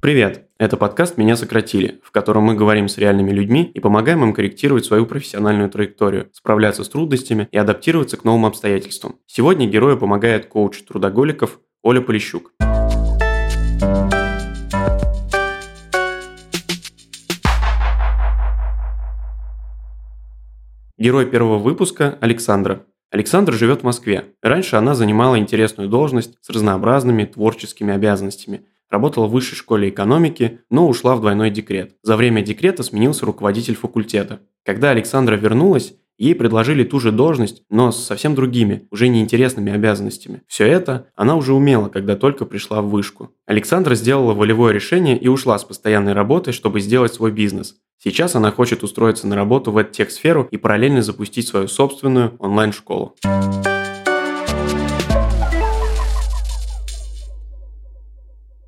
[0.00, 0.48] Привет!
[0.58, 4.84] Это подкаст «Меня сократили», в котором мы говорим с реальными людьми и помогаем им корректировать
[4.84, 9.16] свою профессиональную траекторию, справляться с трудностями и адаптироваться к новым обстоятельствам.
[9.26, 12.52] Сегодня герою помогает коуч трудоголиков Оля Полищук.
[21.00, 22.84] Герой первого выпуска– Александра.
[23.10, 24.34] Александра живет в Москве.
[24.42, 30.88] Раньше она занимала интересную должность с разнообразными творческими обязанностями– Работала в высшей школе экономики, но
[30.88, 31.94] ушла в двойной декрет.
[32.02, 34.40] За время декрета сменился руководитель факультета.
[34.64, 40.42] Когда Александра вернулась, ей предложили ту же должность, но с совсем другими, уже неинтересными обязанностями.
[40.46, 43.30] Все это она уже умела, когда только пришла в вышку.
[43.46, 47.76] Александра сделала волевое решение и ушла с постоянной работы, чтобы сделать свой бизнес.
[48.02, 53.16] Сейчас она хочет устроиться на работу в тех-сферу и параллельно запустить свою собственную онлайн-школу.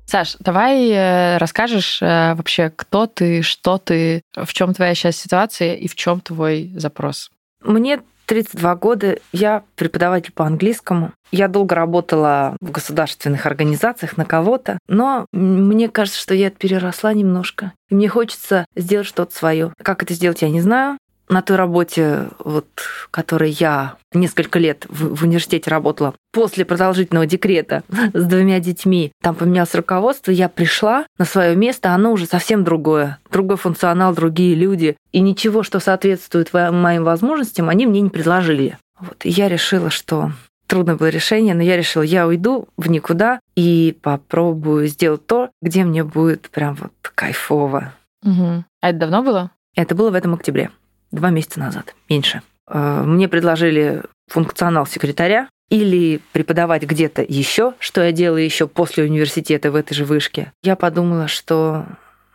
[0.05, 5.73] Саш, давай э, расскажешь э, вообще, кто ты, что ты, в чем твоя сейчас ситуация
[5.73, 7.31] и в чем твой запрос.
[7.63, 11.11] Мне 32 года, я преподаватель по английскому.
[11.31, 17.73] Я долго работала в государственных организациях на кого-то, но мне кажется, что я переросла немножко.
[17.89, 19.73] И мне хочется сделать что-то свое.
[19.81, 20.97] Как это сделать, я не знаю
[21.29, 22.67] на той работе, вот,
[23.11, 29.35] которой я несколько лет в, в университете работала, после продолжительного декрета с двумя детьми, там
[29.35, 33.19] поменялось руководство, я пришла на свое место, оно уже совсем другое.
[33.31, 34.95] Другой функционал, другие люди.
[35.11, 38.77] И ничего, что соответствует моим возможностям, они мне не предложили.
[38.99, 40.31] Вот, и я решила, что
[40.67, 45.83] трудное было решение, но я решила, я уйду в никуда и попробую сделать то, где
[45.83, 47.93] мне будет прям вот кайфово.
[48.23, 48.63] Угу.
[48.81, 49.51] А это давно было?
[49.75, 50.71] Это было в этом октябре
[51.13, 52.41] два месяца назад, меньше.
[52.67, 59.71] Э, мне предложили функционал секретаря или преподавать где-то еще, что я делаю еще после университета
[59.71, 60.51] в этой же вышке.
[60.63, 61.85] Я подумала, что,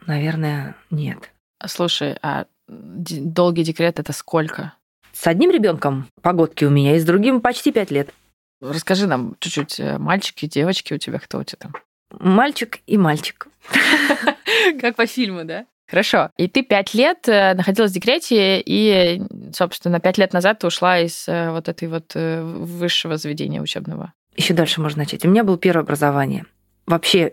[0.06, 1.30] наверное, нет.
[1.66, 4.75] Слушай, а долгий декрет это сколько?
[5.12, 8.14] С одним ребенком погодки у меня и с другим почти пять лет.
[8.60, 11.72] Расскажи нам чуть-чуть, э, мальчики, девочки у тебя, кто у тебя там?
[12.10, 13.48] Мальчик и мальчик.
[14.81, 15.66] Как по фильму, да?
[15.88, 16.31] Хорошо.
[16.37, 19.22] И ты пять лет э, находилась в декрете, и,
[19.53, 24.12] собственно, пять лет назад ты ушла из э, вот этой вот э, высшего заведения учебного.
[24.37, 25.25] Еще дальше можно начать.
[25.25, 26.44] У меня было первое образование.
[26.87, 27.32] Вообще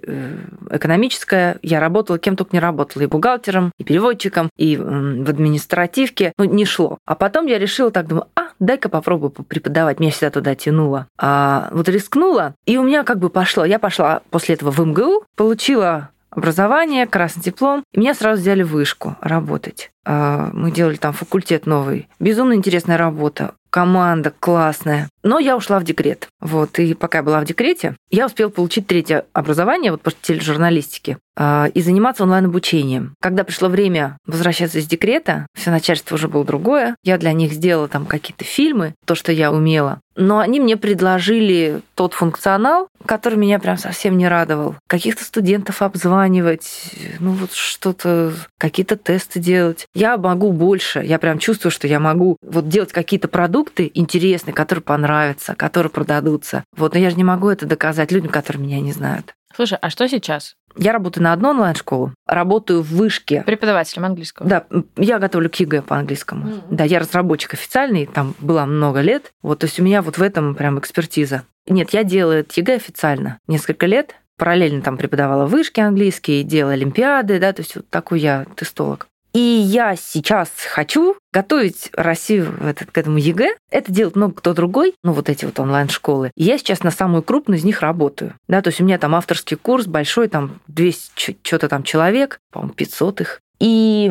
[0.69, 1.59] экономическое.
[1.61, 3.03] Я работала, кем только не работала.
[3.03, 6.33] И бухгалтером, и переводчиком, и в административке.
[6.37, 6.97] Ну, не шло.
[7.05, 10.01] А потом я решила так, думаю, а, дай-ка попробую преподавать.
[10.01, 11.07] Меня всегда туда тянуло.
[11.17, 13.63] А вот рискнула, и у меня как бы пошло.
[13.63, 17.83] Я пошла после этого в МГУ, получила образование, красный диплом.
[17.91, 19.91] И меня сразу взяли в вышку работать.
[20.05, 22.07] А, мы делали там факультет новый.
[22.19, 23.53] Безумно интересная работа.
[23.69, 25.09] Команда классная.
[25.23, 26.27] Но я ушла в декрет.
[26.39, 31.17] Вот, и пока я была в декрете, я успела получить третье образование вот по тележурналистике
[31.37, 33.15] и заниматься онлайн-обучением.
[33.19, 36.95] Когда пришло время возвращаться из декрета, все начальство уже было другое.
[37.03, 39.99] Я для них сделала там какие-то фильмы, то, что я умела.
[40.15, 44.75] Но они мне предложили тот функционал, который меня прям совсем не радовал.
[44.87, 49.87] Каких-то студентов обзванивать, ну вот что-то, какие-то тесты делать.
[49.93, 51.03] Я могу больше.
[51.03, 56.63] Я прям чувствую, что я могу вот делать какие-то продукты интересные, которые понравятся, которые продадутся.
[56.77, 59.33] Вот, но я же не могу это доказать людям, которые меня не знают.
[59.55, 60.55] Слушай, а что сейчас?
[60.77, 63.43] Я работаю на одну онлайн-школу, работаю в вышке.
[63.45, 64.47] Преподавателем английского?
[64.47, 64.65] Да,
[64.97, 66.47] я готовлю к ЕГЭ по английскому.
[66.47, 66.61] Mm.
[66.71, 69.31] Да, я разработчик официальный, там была много лет.
[69.41, 71.43] Вот, то есть у меня вот в этом прям экспертиза.
[71.67, 74.15] Нет, я делаю ЕГЭ официально несколько лет.
[74.37, 79.07] Параллельно там преподавала в вышке английский, делала олимпиады, да, то есть вот такой я тестолог.
[79.35, 83.57] И я сейчас хочу готовить Россию этот, к этому ЕГЭ.
[83.69, 86.31] Это делает много кто другой, ну вот эти вот онлайн-школы.
[86.37, 88.35] Я сейчас на самую крупную из них работаю.
[88.47, 92.75] Да, то есть у меня там авторский курс большой, там 200 что-то там человек, по-моему,
[92.75, 93.41] 500 их.
[93.59, 94.09] И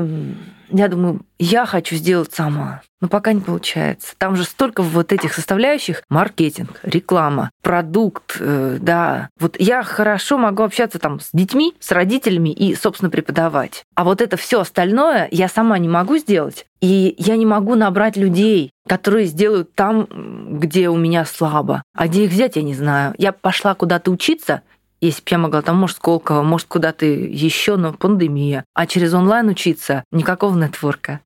[0.70, 2.82] я думаю, я хочу сделать сама.
[3.00, 4.14] Но пока не получается.
[4.16, 6.02] Там же столько вот этих составляющих.
[6.08, 9.28] Маркетинг, реклама, продукт, э, да.
[9.38, 13.82] Вот я хорошо могу общаться там с детьми, с родителями и, собственно, преподавать.
[13.94, 16.64] А вот это все остальное я сама не могу сделать.
[16.81, 21.82] И я не могу набрать людей, которые сделают там, где у меня слабо.
[21.94, 23.14] А где их взять, я не знаю.
[23.19, 24.62] Я пошла куда-то учиться,
[25.04, 28.64] если бы я могла, там, может, Сколково, может, куда-то еще, но пандемия.
[28.74, 31.20] А через онлайн учиться никакого нетворка.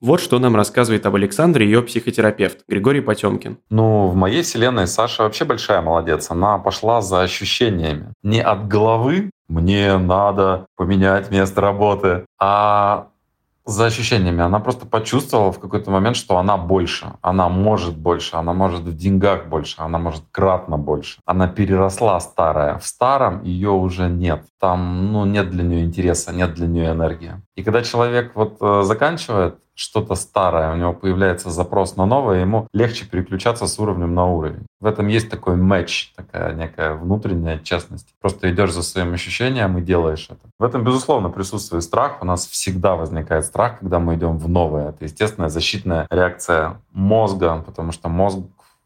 [0.00, 3.58] Вот что нам рассказывает об Александре ее психотерапевт Григорий Потемкин.
[3.68, 6.30] Ну, в моей вселенной Саша вообще большая молодец.
[6.30, 8.12] Она пошла за ощущениями.
[8.22, 13.08] Не от головы, мне надо поменять место работы, а
[13.68, 14.42] за ощущениями.
[14.42, 18.96] Она просто почувствовала в какой-то момент, что она больше, она может больше, она может в
[18.96, 21.20] деньгах больше, она может кратно больше.
[21.26, 22.78] Она переросла старая.
[22.78, 24.42] В старом ее уже нет.
[24.58, 27.42] Там ну, нет для нее интереса, нет для нее энергии.
[27.58, 32.68] И когда человек вот э, заканчивает что-то старое, у него появляется запрос на новое, ему
[32.72, 34.64] легче переключаться с уровнем на уровень.
[34.80, 38.14] В этом есть такой матч, такая некая внутренняя честность.
[38.20, 40.38] Просто идешь за своим ощущением и делаешь это.
[40.60, 42.18] В этом, безусловно, присутствует страх.
[42.20, 44.90] У нас всегда возникает страх, когда мы идем в новое.
[44.90, 48.38] Это естественная защитная реакция мозга, потому что мозг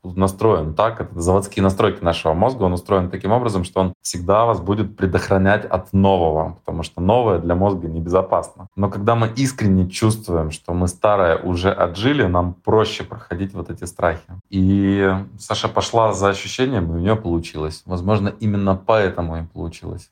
[0.05, 4.61] настроен так, это заводские настройки нашего мозга, он устроен таким образом, что он всегда вас
[4.61, 8.69] будет предохранять от нового, потому что новое для мозга небезопасно.
[8.77, 13.85] Но когда мы искренне чувствуем, что мы старое уже отжили, нам проще проходить вот эти
[13.85, 14.23] страхи.
[14.51, 15.09] И
[15.39, 17.83] Саша пошла за ощущением, и у нее получилось.
[17.87, 20.11] Возможно, именно поэтому и получилось.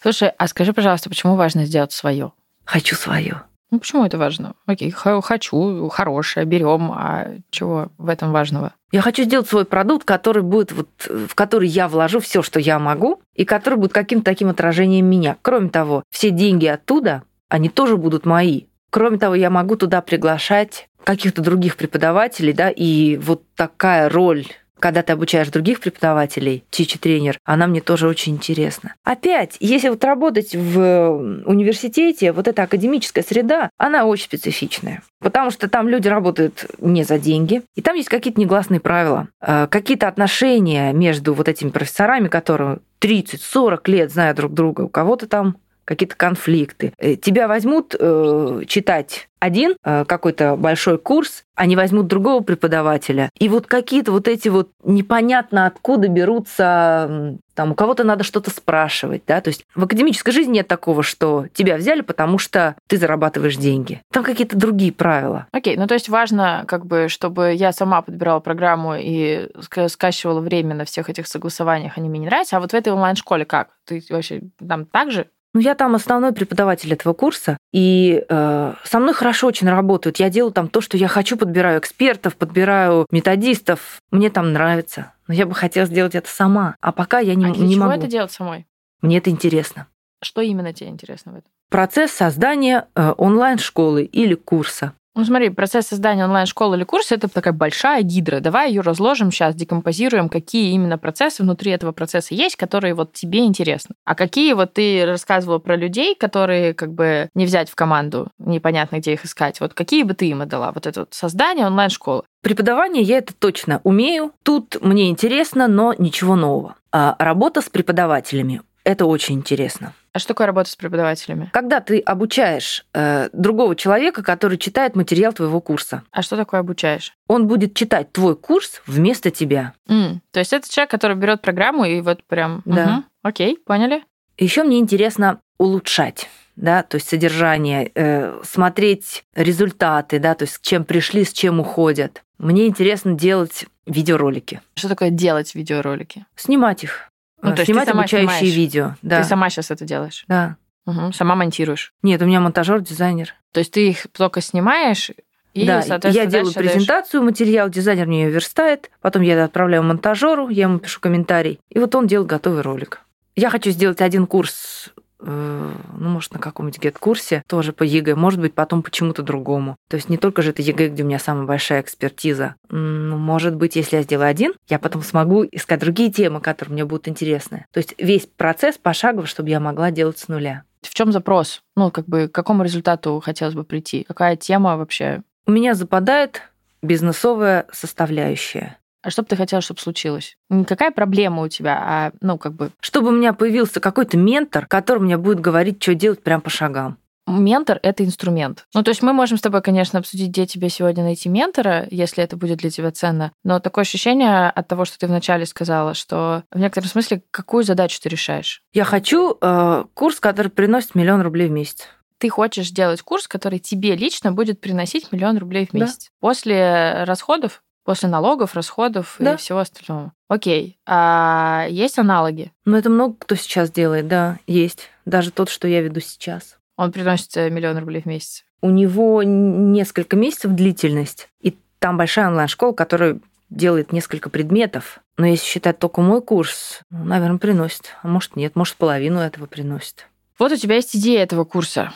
[0.00, 2.32] Слушай, а скажи, пожалуйста, почему важно сделать свое?
[2.64, 3.42] Хочу свое.
[3.74, 4.54] Ну, почему это важно?
[4.66, 6.92] Окей, хочу, хорошее, берем.
[6.92, 8.72] А чего в этом важного?
[8.92, 12.78] Я хочу сделать свой продукт, который будет вот, в который я вложу все, что я
[12.78, 15.38] могу, и который будет каким-то таким отражением меня.
[15.42, 18.66] Кроме того, все деньги оттуда, они тоже будут мои.
[18.90, 24.46] Кроме того, я могу туда приглашать каких-то других преподавателей, да, и вот такая роль
[24.78, 28.94] когда ты обучаешь других преподавателей, тичи-тренер, она мне тоже очень интересна.
[29.04, 35.02] Опять, если вот работать в университете, вот эта академическая среда, она очень специфичная.
[35.20, 39.66] Потому что там люди работают не за деньги, и там есть какие-то негласные правила, э,
[39.70, 45.56] какие-то отношения между вот этими профессорами, которые 30-40 лет знают друг друга, у кого-то там
[45.84, 46.92] какие-то конфликты.
[46.98, 53.28] Э, тебя возьмут э, читать один э, какой-то большой курс, они возьмут другого преподавателя.
[53.38, 59.22] И вот какие-то вот эти вот непонятно откуда берутся, там у кого-то надо что-то спрашивать,
[59.26, 63.56] да, то есть в академической жизни нет такого, что тебя взяли, потому что ты зарабатываешь
[63.56, 64.00] деньги.
[64.12, 65.46] Там какие-то другие правила.
[65.52, 69.50] Окей, okay, ну то есть важно, как бы, чтобы я сама подбирала программу и
[69.88, 73.44] скачивала время на всех этих согласованиях, они мне не нравятся, а вот в этой онлайн-школе
[73.44, 73.68] как?
[73.84, 75.26] Ты вообще там так же?
[75.54, 80.18] Ну, я там основной преподаватель этого курса, и э, со мной хорошо очень работают.
[80.18, 84.00] Я делаю там то, что я хочу, подбираю экспертов, подбираю методистов.
[84.10, 85.12] Мне там нравится.
[85.28, 86.74] Но я бы хотела сделать это сама.
[86.80, 87.98] А пока я не, а для не чего могу.
[87.98, 88.66] это делать самой?
[89.00, 89.86] Мне это интересно.
[90.22, 91.50] Что именно тебе интересно в этом?
[91.70, 94.94] Процесс создания э, онлайн-школы или курса.
[95.16, 98.40] Ну смотри, процесс создания онлайн-школы или курса– это такая большая гидра.
[98.40, 103.44] Давай ее разложим сейчас, декомпозируем, какие именно процессы внутри этого процесса есть, которые вот тебе
[103.44, 103.94] интересны.
[104.04, 108.96] А какие вот ты рассказывала про людей, которые как бы не взять в команду, непонятно,
[108.98, 109.60] где их искать.
[109.60, 110.72] Вот какие бы ты им отдала?
[110.72, 112.24] Вот это вот создание онлайн-школы.
[112.42, 114.32] Преподавание я это точно умею.
[114.42, 116.74] Тут мне интересно, но ничего нового.
[116.90, 119.94] А работа с преподавателями– это очень интересно.
[120.14, 121.50] А что такое работа с преподавателями?
[121.52, 126.04] Когда ты обучаешь э, другого человека, который читает материал твоего курса.
[126.12, 127.12] А что такое обучаешь?
[127.26, 129.72] Он будет читать твой курс вместо тебя.
[129.88, 132.62] Mm, то есть это человек, который берет программу и вот прям.
[132.64, 132.84] Да.
[132.84, 133.04] Угу.
[133.24, 134.04] Окей, поняли.
[134.38, 140.60] Еще мне интересно улучшать да, то есть содержание, э, смотреть результаты, да, то есть с
[140.60, 142.22] чем пришли, с чем уходят.
[142.38, 144.60] Мне интересно делать видеоролики.
[144.76, 146.26] Что такое делать видеоролики?
[146.36, 147.10] Снимать их.
[147.50, 148.56] Ну, то есть снимать обучающие снимаешь.
[148.56, 148.94] видео.
[149.02, 149.22] Да.
[149.22, 150.24] Ты сама сейчас это делаешь?
[150.28, 150.56] Да.
[150.86, 151.12] Угу.
[151.12, 151.92] Сама монтируешь?
[152.02, 153.34] Нет, у меня монтажер, дизайнер.
[153.52, 155.10] То есть ты их только снимаешь
[155.54, 160.48] и, да, я делаю презентацию, материал, дизайнер мне ее верстает, потом я это отправляю монтажеру,
[160.48, 163.00] я ему пишу комментарий, и вот он делает готовый ролик.
[163.36, 164.90] Я хочу сделать один курс,
[165.24, 169.76] ну, может, на каком-нибудь гет-курсе, тоже по ЕГЭ, может быть, потом почему-то другому.
[169.88, 172.56] То есть не только же это ЕГЭ, где у меня самая большая экспертиза.
[172.70, 176.84] Ну, может быть, если я сделаю один, я потом смогу искать другие темы, которые мне
[176.84, 177.66] будут интересны.
[177.72, 180.64] То есть весь процесс пошагово, чтобы я могла делать с нуля.
[180.82, 181.62] В чем запрос?
[181.76, 184.04] Ну, как бы, к какому результату хотелось бы прийти?
[184.04, 185.22] Какая тема вообще?
[185.46, 186.42] У меня западает
[186.82, 188.78] бизнесовая составляющая.
[189.04, 190.36] А что бы ты хотела, чтобы случилось?
[190.48, 194.66] Не какая проблема у тебя, а, ну, как бы, Чтобы у меня появился какой-то ментор,
[194.66, 196.96] который мне будет говорить, что делать прям по шагам.
[197.26, 198.64] ментор— это инструмент.
[198.74, 202.22] Ну, то есть мы можем с тобой, конечно, обсудить, где тебе сегодня найти ментора, если
[202.24, 203.32] это будет для тебя ценно.
[203.44, 207.98] Но такое ощущение от того, что ты вначале сказала, что в некотором смысле какую задачу
[208.02, 208.62] ты решаешь?
[208.74, 211.88] Я хочу э, курс, который приносит миллион рублей в месяц.
[212.18, 215.80] Ты хочешь сделать курс, который тебе лично будет приносить миллион рублей в Да.
[215.80, 216.10] месяц.
[216.20, 219.34] После расходов, после налогов, расходов Да.
[219.34, 220.12] и всего остального.
[220.28, 220.78] Окей.
[220.86, 222.52] А есть аналоги?
[222.64, 224.90] Но это много кто сейчас делает, да, есть.
[225.04, 226.56] Даже тот, что я веду сейчас.
[226.76, 228.44] Он приносит э, миллион рублей в месяц.
[228.60, 233.18] У него несколько месяцев длительность, и там большая онлайн-школа, которая
[233.50, 235.00] делает несколько предметов.
[235.18, 237.90] Но если считать только мой курс, ну, наверное, приносит.
[238.02, 240.08] А может, нет, может, половину этого приносит.
[240.38, 241.92] Вот у тебя есть идея этого курса,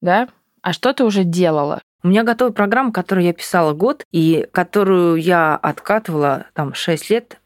[0.00, 0.28] да?
[0.62, 1.82] А что ты уже делала?
[2.06, 7.40] У меня готовая программа, которую я писала год, и которую я откатывала там 6 лет,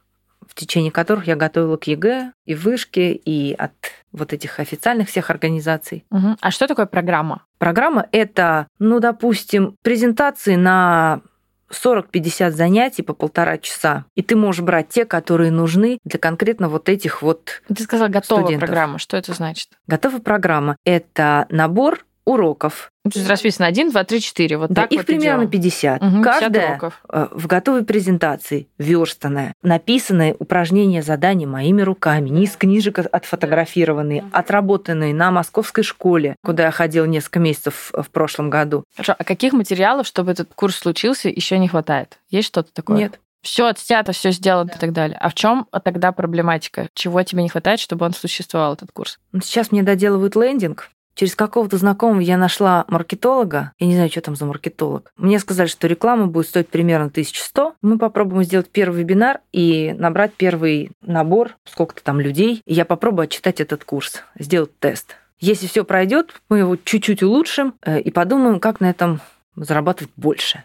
[0.47, 3.73] в течение которых я готовила к ЕГЭ и вышке, и от
[4.13, 6.05] вот этих официальных всех организаций.
[6.11, 6.37] Угу.
[6.43, 7.47] А что такое программа?
[7.57, 11.23] Программа— это, ну, допустим, презентации на
[11.71, 14.05] 40-50 занятий по полтора часа.
[14.15, 18.43] И ты можешь брать те, которые нужны для конкретно вот этих вот Ты сказала готовая
[18.43, 18.69] студентов.
[18.69, 18.99] программа.
[18.99, 19.71] Что это значит?
[19.87, 22.91] Готовая программа— это набор уроков.
[23.05, 24.57] То есть расписано 1, 2, 3, 4.
[24.59, 25.51] Вот Да, так их вот примерно делаем.
[25.51, 26.03] 50.
[26.03, 27.01] Мгм, 50 Каждая уроков.
[27.09, 34.25] э, в готовой презентации, верстанная, написанные упражнения, задания моими руками, не из книжек от- отфотографированные,
[34.33, 38.85] отработанные на московской школе, куда я ходила несколько месяцев в прошлом году.
[38.95, 42.19] Хорошо, а каких материалов, чтобы этот курс случился, еще не хватает?
[42.29, 42.97] Есть что-то такое?
[42.99, 43.21] Нет.
[43.43, 45.17] Все отснято, все сделано и так далее.
[45.19, 46.89] А в чем тогда проблематика?
[46.95, 49.19] Чего тебе не хватает, чтобы он существовал, этот курс?
[49.43, 50.91] Сейчас мне доделывают лендинг.
[51.15, 53.73] Через какого-то знакомого я нашла маркетолога.
[53.79, 55.13] Я не знаю, что там за маркетолог.
[55.17, 57.75] Мне сказали, что реклама будет стоить примерно 1100.
[57.83, 62.63] Мы попробуем сделать первый вебинар и набрать первый набор, сколько-то там людей.
[62.65, 65.17] И я попробую отчитать этот курс, сделать тест.
[65.41, 69.21] Если все пройдет, мы его чуть-чуть улучшим э, и подумаем, как на этом
[69.57, 70.65] зарабатывать больше.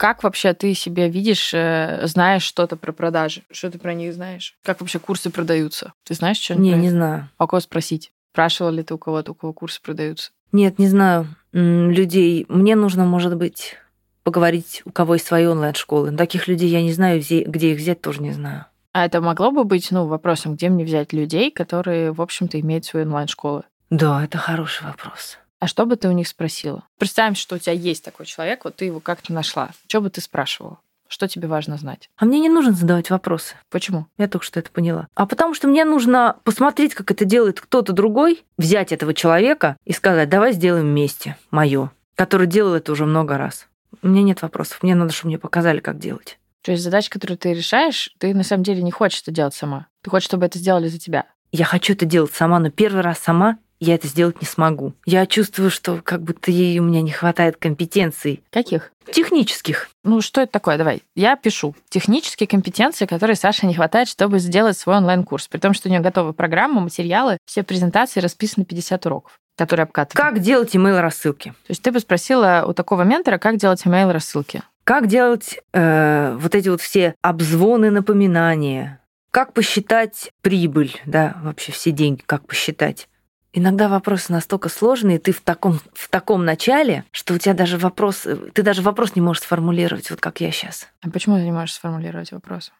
[0.00, 3.42] Как вообще ты себя видишь, э, знаешь что-то про продажи?
[3.50, 4.56] Что ты про них знаешь?
[4.62, 5.92] Как вообще курсы продаются?
[6.04, 6.64] Ты знаешь что-нибудь?
[6.64, 7.28] Не, не знаю.
[7.36, 8.10] А у кого спросить?
[8.32, 10.30] Спрашивала ли ты у кого-то, у кого курсы продаются?
[10.52, 12.46] Нет, не знаю людей.
[12.48, 13.76] Мне нужно, может быть,
[14.22, 16.16] поговорить, у кого есть свои онлайн-школы.
[16.16, 18.64] Таких людей я не знаю, где их взять, тоже не знаю.
[18.92, 22.86] А это могло бы быть, ну, вопросом, где мне взять людей, которые, в общем-то, имеют
[22.86, 23.64] свои онлайн-школы?
[23.90, 25.36] Да, это хороший вопрос.
[25.60, 26.84] А что бы ты у них спросила?
[26.98, 29.70] Представим, что у тебя есть такой человек, вот ты его как-то нашла.
[29.86, 30.78] Что бы ты спрашивала?
[31.06, 32.08] Что тебе важно знать?
[32.16, 33.56] А мне не нужно задавать вопросы.
[33.68, 34.06] Почему?
[34.16, 35.08] Я только что это поняла.
[35.14, 39.92] А потому что мне нужно посмотреть, как это делает кто-то другой, взять этого человека и
[39.92, 43.66] сказать, давай сделаем вместе мое, который делал это уже много раз.
[44.02, 44.82] У меня нет вопросов.
[44.82, 46.38] Мне надо, чтобы мне показали, как делать.
[46.62, 49.88] То есть задачи, которые ты решаешь, ты на самом деле не хочешь это делать сама.
[50.02, 51.26] Ты хочешь, чтобы это сделали за тебя.
[51.52, 54.92] Я хочу это делать сама, но первый раз сама я это сделать не смогу.
[55.06, 58.92] Я чувствую, что как будто ей у меня не хватает компетенций Каких?
[59.10, 59.88] технических.
[60.04, 60.76] Ну, что это такое?
[60.76, 61.02] Давай.
[61.16, 61.74] Я пишу.
[61.88, 65.48] Технические компетенции, которые Саше не хватает, чтобы сделать свой онлайн-курс.
[65.48, 70.14] При том, что у нее готова программа, материалы, все презентации расписаны 50 уроков, которые обкатывают.
[70.14, 71.48] Как делать email-рассылки?
[71.48, 74.62] То есть ты бы спросила у такого ментора, как делать email-рассылки.
[74.84, 79.00] Как делать э, вот эти вот все обзвоны, напоминания?
[79.30, 83.08] Как посчитать прибыль, да, вообще все деньги, как посчитать?
[83.52, 88.26] Иногда вопросы настолько сложные, ты в таком, в таком начале, что у тебя даже вопрос,
[88.54, 90.86] ты даже вопрос не можешь сформулировать, вот как я сейчас.
[91.02, 92.72] А почему ты не можешь сформулировать вопрос?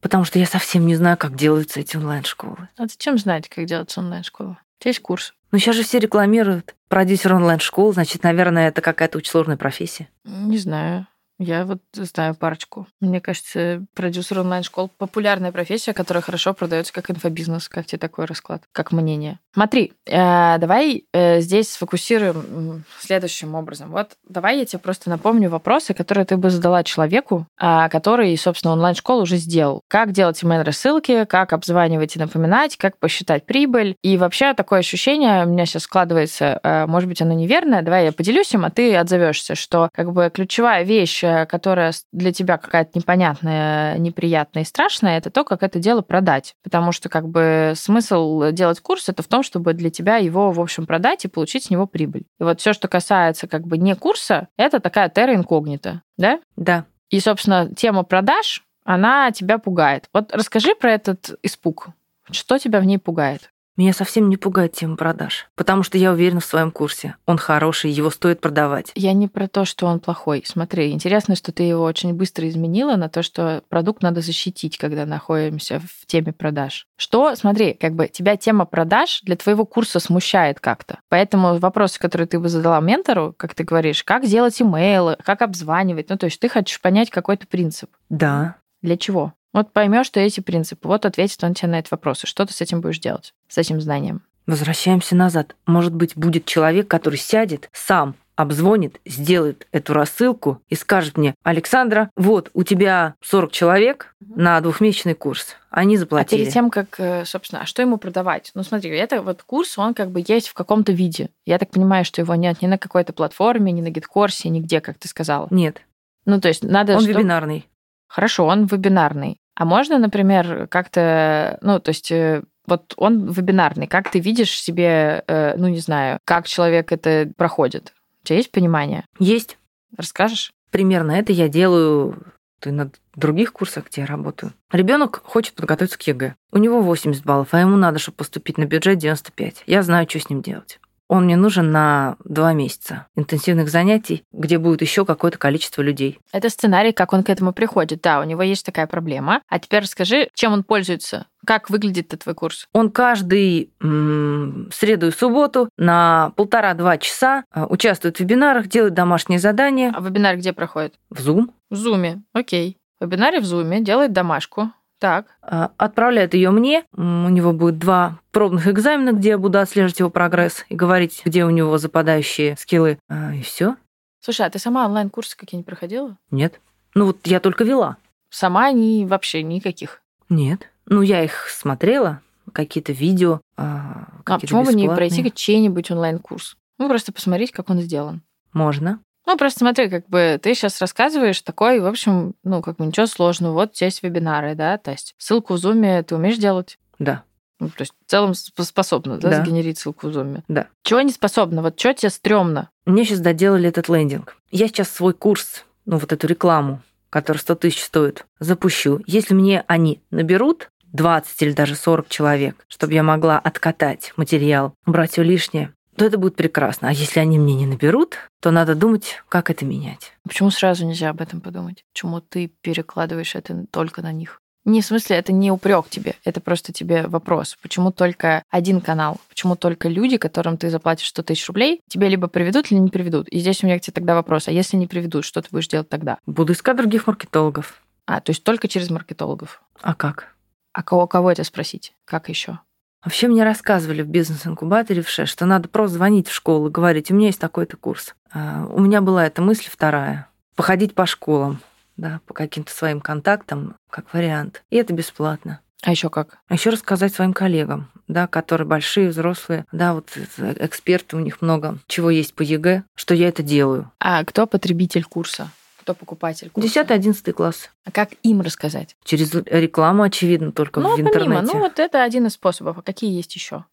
[0.00, 2.68] Потому что я совсем не знаю, как делаются эти онлайн-школы.
[2.76, 4.50] А зачем знать, как делать онлайн-школу?
[4.50, 5.34] У тебя есть курс.
[5.50, 6.74] Но сейчас же все рекламируют.
[6.88, 10.08] Продюсер онлайн-школ, значит, наверное, это какая-то очень сложная профессия.
[10.24, 11.06] Не знаю.
[11.38, 12.86] Я вот знаю парочку.
[13.00, 17.68] Мне кажется, продюсер онлайн-школ— популярная профессия, которая хорошо продается как инфобизнес.
[17.68, 18.62] Как тебе такой расклад?
[18.70, 19.40] Как мнение?
[19.52, 23.90] Смотри, э, давай э, здесь сфокусируем следующим образом.
[23.90, 28.72] Вот давай я тебе просто напомню вопросы, которые ты бы задала человеку, а, который, собственно,
[28.72, 29.82] онлайн-школу уже сделал.
[29.88, 33.96] Как делать email-рассылки, как обзванивать и напоминать, как посчитать прибыль.
[34.02, 38.12] И вообще такое ощущение у меня сейчас складывается, э, может быть, оно неверное, давай я
[38.12, 42.90] поделюсь им, а ты отзовешься, что как бы ключевая вещь, э, которая для тебя какая-то
[42.94, 46.54] непонятная, неприятная и страшная, это то, как это дело продать.
[46.62, 50.60] Потому что как бы смысл делать курс это в том, чтобы для тебя его, в
[50.60, 52.24] общем, продать и получить с него прибыль.
[52.38, 56.40] И вот все, что касается как бы не курса, это такая терра инкогнита, да?
[56.56, 56.84] Да.
[57.10, 60.08] И, собственно, тема продаж, она тебя пугает.
[60.12, 61.88] Вот расскажи про этот испуг.
[62.30, 63.50] Что тебя в ней пугает?
[63.76, 67.16] Меня совсем не пугает тема продаж, потому что я уверена в своем курсе.
[67.26, 68.92] Он хороший, его стоит продавать.
[68.94, 70.44] Я не про то, что он плохой.
[70.46, 75.06] Смотри, интересно, что ты его очень быстро изменила на то, что продукт надо защитить, когда
[75.06, 76.86] находимся в теме продаж.
[76.96, 81.00] Что, смотри, как бы тебя тема продаж для твоего курса смущает как-то.
[81.08, 86.10] Поэтому вопросы, которые ты бы задала ментору, как ты говоришь, как делать имейлы, как обзванивать,
[86.10, 87.90] ну то есть ты хочешь понять какой-то принцип.
[88.08, 88.56] Да.
[88.82, 89.32] Для чего?
[89.54, 90.86] Вот поймешь, что эти принципы.
[90.88, 92.24] Вот ответит он тебе на этот вопрос.
[92.24, 93.32] И что ты с этим будешь делать?
[93.48, 94.20] С этим знанием.
[94.46, 95.56] Возвращаемся назад.
[95.64, 102.10] Может быть, будет человек, который сядет сам обзвонит, сделает эту рассылку и скажет мне, Александра,
[102.16, 105.54] вот у тебя 40 человек на двухмесячный курс.
[105.70, 106.40] Они А заплатили.
[106.40, 108.50] перед тем, как, э, собственно, а что ему продавать?
[108.54, 111.30] Ну, смотри, это вот курс, он как бы есть в каком-то виде.
[111.46, 114.98] Я так понимаю, что его нет ни на какой-то платформе, ни на гид-курсе, нигде, как
[114.98, 115.46] ты сказала.
[115.50, 115.80] Нет,
[116.26, 116.94] Ну, то есть надо...
[116.96, 117.68] он чтоб- вебинарный.
[118.08, 119.38] Хорошо, он вебинарный.
[119.54, 125.22] А можно, например, как-то, ну, то есть э, вот он вебинарный, как ты видишь себе,
[125.26, 127.92] э, ну, не знаю, как человек это проходит?
[128.22, 129.04] У тебя есть понимание?
[129.18, 129.58] Есть.
[129.96, 130.52] Расскажешь?
[130.70, 132.34] Примерно это я делаю
[132.66, 134.52] и на других курсах, где я работаю.
[134.72, 136.34] Ребенок хочет подготовиться к ЕГЭ.
[136.52, 139.64] У него 80 баллов, а ему надо, чтобы поступить на бюджет 95.
[139.66, 140.80] Я знаю, что с ним делать.
[141.14, 146.18] Он мне нужен на два месяца интенсивных занятий, где будет еще какое-то количество людей.
[146.32, 148.00] Это сценарий, как он к этому приходит.
[148.00, 149.40] Да, у него есть такая проблема.
[149.48, 151.26] А теперь расскажи, чем он пользуется?
[151.46, 152.66] Как выглядит твой курс?
[152.72, 159.92] Он каждый среду и субботу на полтора-два часа а, участвует в вебинарах, делает домашние задания
[159.94, 160.94] А вебинар где проходит?
[161.10, 162.22] в Zoom, В Зуме.
[162.32, 162.76] Окей.
[162.98, 164.72] В вебинаре в Зуме делает домашку.
[165.04, 165.26] Так.
[165.42, 166.84] а, отправляет ее мне.
[166.96, 171.44] У него будет два пробных экзамена, где я буду отслеживать его прогресс и говорить, где
[171.44, 172.98] у него западающие скиллы.
[173.10, 173.76] А, И все.
[174.20, 176.16] Слушай, а ты сама онлайн-курсы какие-нибудь проходила?
[176.30, 176.58] Нет.
[176.94, 177.98] Ну вот я только вела.
[178.30, 180.00] Сама ни вообще никаких.
[180.30, 180.70] Нет.
[180.86, 182.20] Ну я их смотрела,
[182.52, 183.40] какие-то видео.
[183.58, 186.56] а, А какие-то почему бы не пройти чей-нибудь онлайн-курс?
[186.78, 188.22] Ну, просто посмотреть, как он сделан.
[188.54, 188.98] Можно.
[189.26, 193.06] Ну, просто смотри, как бы ты сейчас рассказываешь такой, в общем, ну, как бы ничего
[193.06, 193.52] сложного.
[193.54, 196.78] Вот есть вебинары, да, то есть ссылку в Зуме ты умеешь делать?
[196.98, 197.22] Да.
[197.60, 199.44] Ну, то есть в целом сп- способна, да, Да.
[199.44, 200.42] сгенерить ссылку в Зуме?
[200.48, 200.66] Да.
[200.82, 201.62] Чего не способна?
[201.62, 202.68] Вот что тебе стрёмно?
[202.84, 204.36] Мне сейчас доделали этот лендинг.
[204.50, 209.00] Я сейчас свой курс, ну вот эту рекламу, которая 100 тысяч стоит, запущу.
[209.06, 215.12] Если мне они наберут 20 или даже 40 человек, чтобы я могла откатать материал, убрать
[215.12, 216.88] все лишнее, то это будет прекрасно.
[216.88, 220.12] А если они мне не наберут, то надо думать, как это менять.
[220.24, 221.84] Почему сразу нельзя об этом подумать?
[221.92, 224.40] Почему ты перекладываешь это только на них?
[224.64, 227.56] Не, в смысле, это не упрек тебе, это просто тебе вопрос.
[227.60, 229.18] Почему только один канал?
[229.28, 233.28] Почему только люди, которым ты заплатишь 100 тысяч рублей, тебе либо приведут, или не приведут?
[233.28, 235.68] И здесь у меня к тебе тогда вопрос, а если не приведут, что ты будешь
[235.68, 236.18] делать тогда?
[236.24, 237.82] Буду искать других маркетологов.
[238.06, 239.62] А, то есть только через маркетологов.
[239.82, 240.34] А как?
[240.72, 241.92] А кого, кого это спросить?
[242.06, 242.58] Как еще?
[243.04, 247.10] Вообще мне рассказывали в бизнес-инкубаторе в ШЕ, что надо просто звонить в школу и говорить,
[247.10, 248.14] у меня есть такой-то курс.
[248.32, 250.28] А, У меня была эта мысль вторая.
[250.56, 251.60] Походить по школам,
[251.96, 254.62] да, по каким-то своим контактам, как вариант.
[254.70, 255.60] И это бесплатно.
[255.82, 256.38] А еще как?
[256.48, 261.78] А еще рассказать своим коллегам, да, которые большие, взрослые, да, вот эксперты, у них много
[261.86, 263.90] чего есть по ЕГЭ, что я это делаю.
[264.00, 265.50] А кто потребитель курса?
[265.84, 266.80] Кто покупатель курса?
[266.82, 267.68] 10-11 класс.
[267.84, 268.96] А как им рассказать?
[269.04, 271.24] Через рекламу, очевидно, только ну, в интернете.
[271.24, 272.78] помимо, ну вот это один из способов.
[272.78, 273.66] А какие есть еще?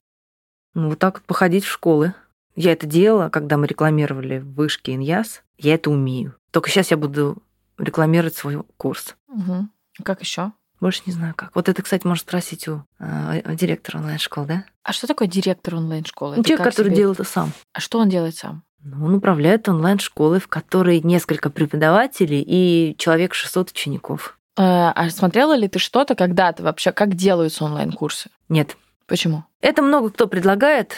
[0.73, 2.13] Ну, вот так вот походить в школы.
[2.53, 5.41] Я это делала, когда мы рекламировали в вышке Иньяс.
[5.57, 6.35] Я это умею.
[6.51, 7.41] Только сейчас я буду
[7.77, 9.15] рекламировать свой курс.
[9.29, 9.69] Угу.
[10.03, 10.51] Как еще?
[10.81, 11.55] Больше не знаю как.
[11.55, 14.65] Вот это, кстати, можно спросить у э, директора онлайн-школ, да?
[14.83, 16.35] А что такое директор онлайн-школы?
[16.35, 17.53] Ну, человек, который себе- делает это сам.
[17.71, 18.63] А что он делает сам?
[18.83, 24.37] Ну, Он управляет онлайн-школой, в которой несколько преподавателей и человек 600 учеников.
[24.57, 28.29] Э, А смотрела ли ты что-то когда-то вообще, как делаются онлайн-курсы?
[28.49, 28.75] Нет.
[29.07, 29.43] Почему?
[29.61, 30.93] Это много кто предлагает.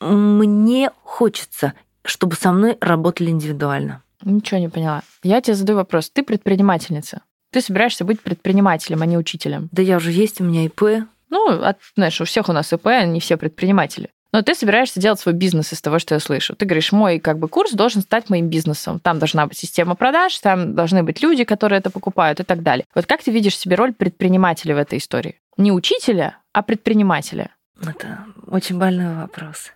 [0.00, 1.72] Мне хочется,
[2.04, 4.02] чтобы со мной работали индивидуально.
[4.22, 5.02] Ничего не поняла.
[5.22, 6.10] Я тебе задаю вопрос.
[6.10, 7.22] Ты предпринимательница.
[7.52, 9.68] Ты собираешься быть предпринимателем, а не учителем.
[9.72, 11.06] Да я уже есть, у меня ИП.
[11.30, 14.10] Ну, от- знаешь, у всех у нас ИП, не все предприниматели.
[14.34, 16.56] Но ты собираешься делать свой бизнес из того, что я слышу.
[16.56, 18.98] Ты говоришь, мой как бы курс должен стать моим бизнесом.
[18.98, 22.84] Там должна быть система продаж, там должны быть люди, которые это покупают и так далее.
[22.96, 25.38] Вот как ты видишь себе роль предпринимателя в этой истории?
[25.56, 27.50] Не учителя, а предпринимателя.
[27.80, 29.70] Это очень больной вопрос.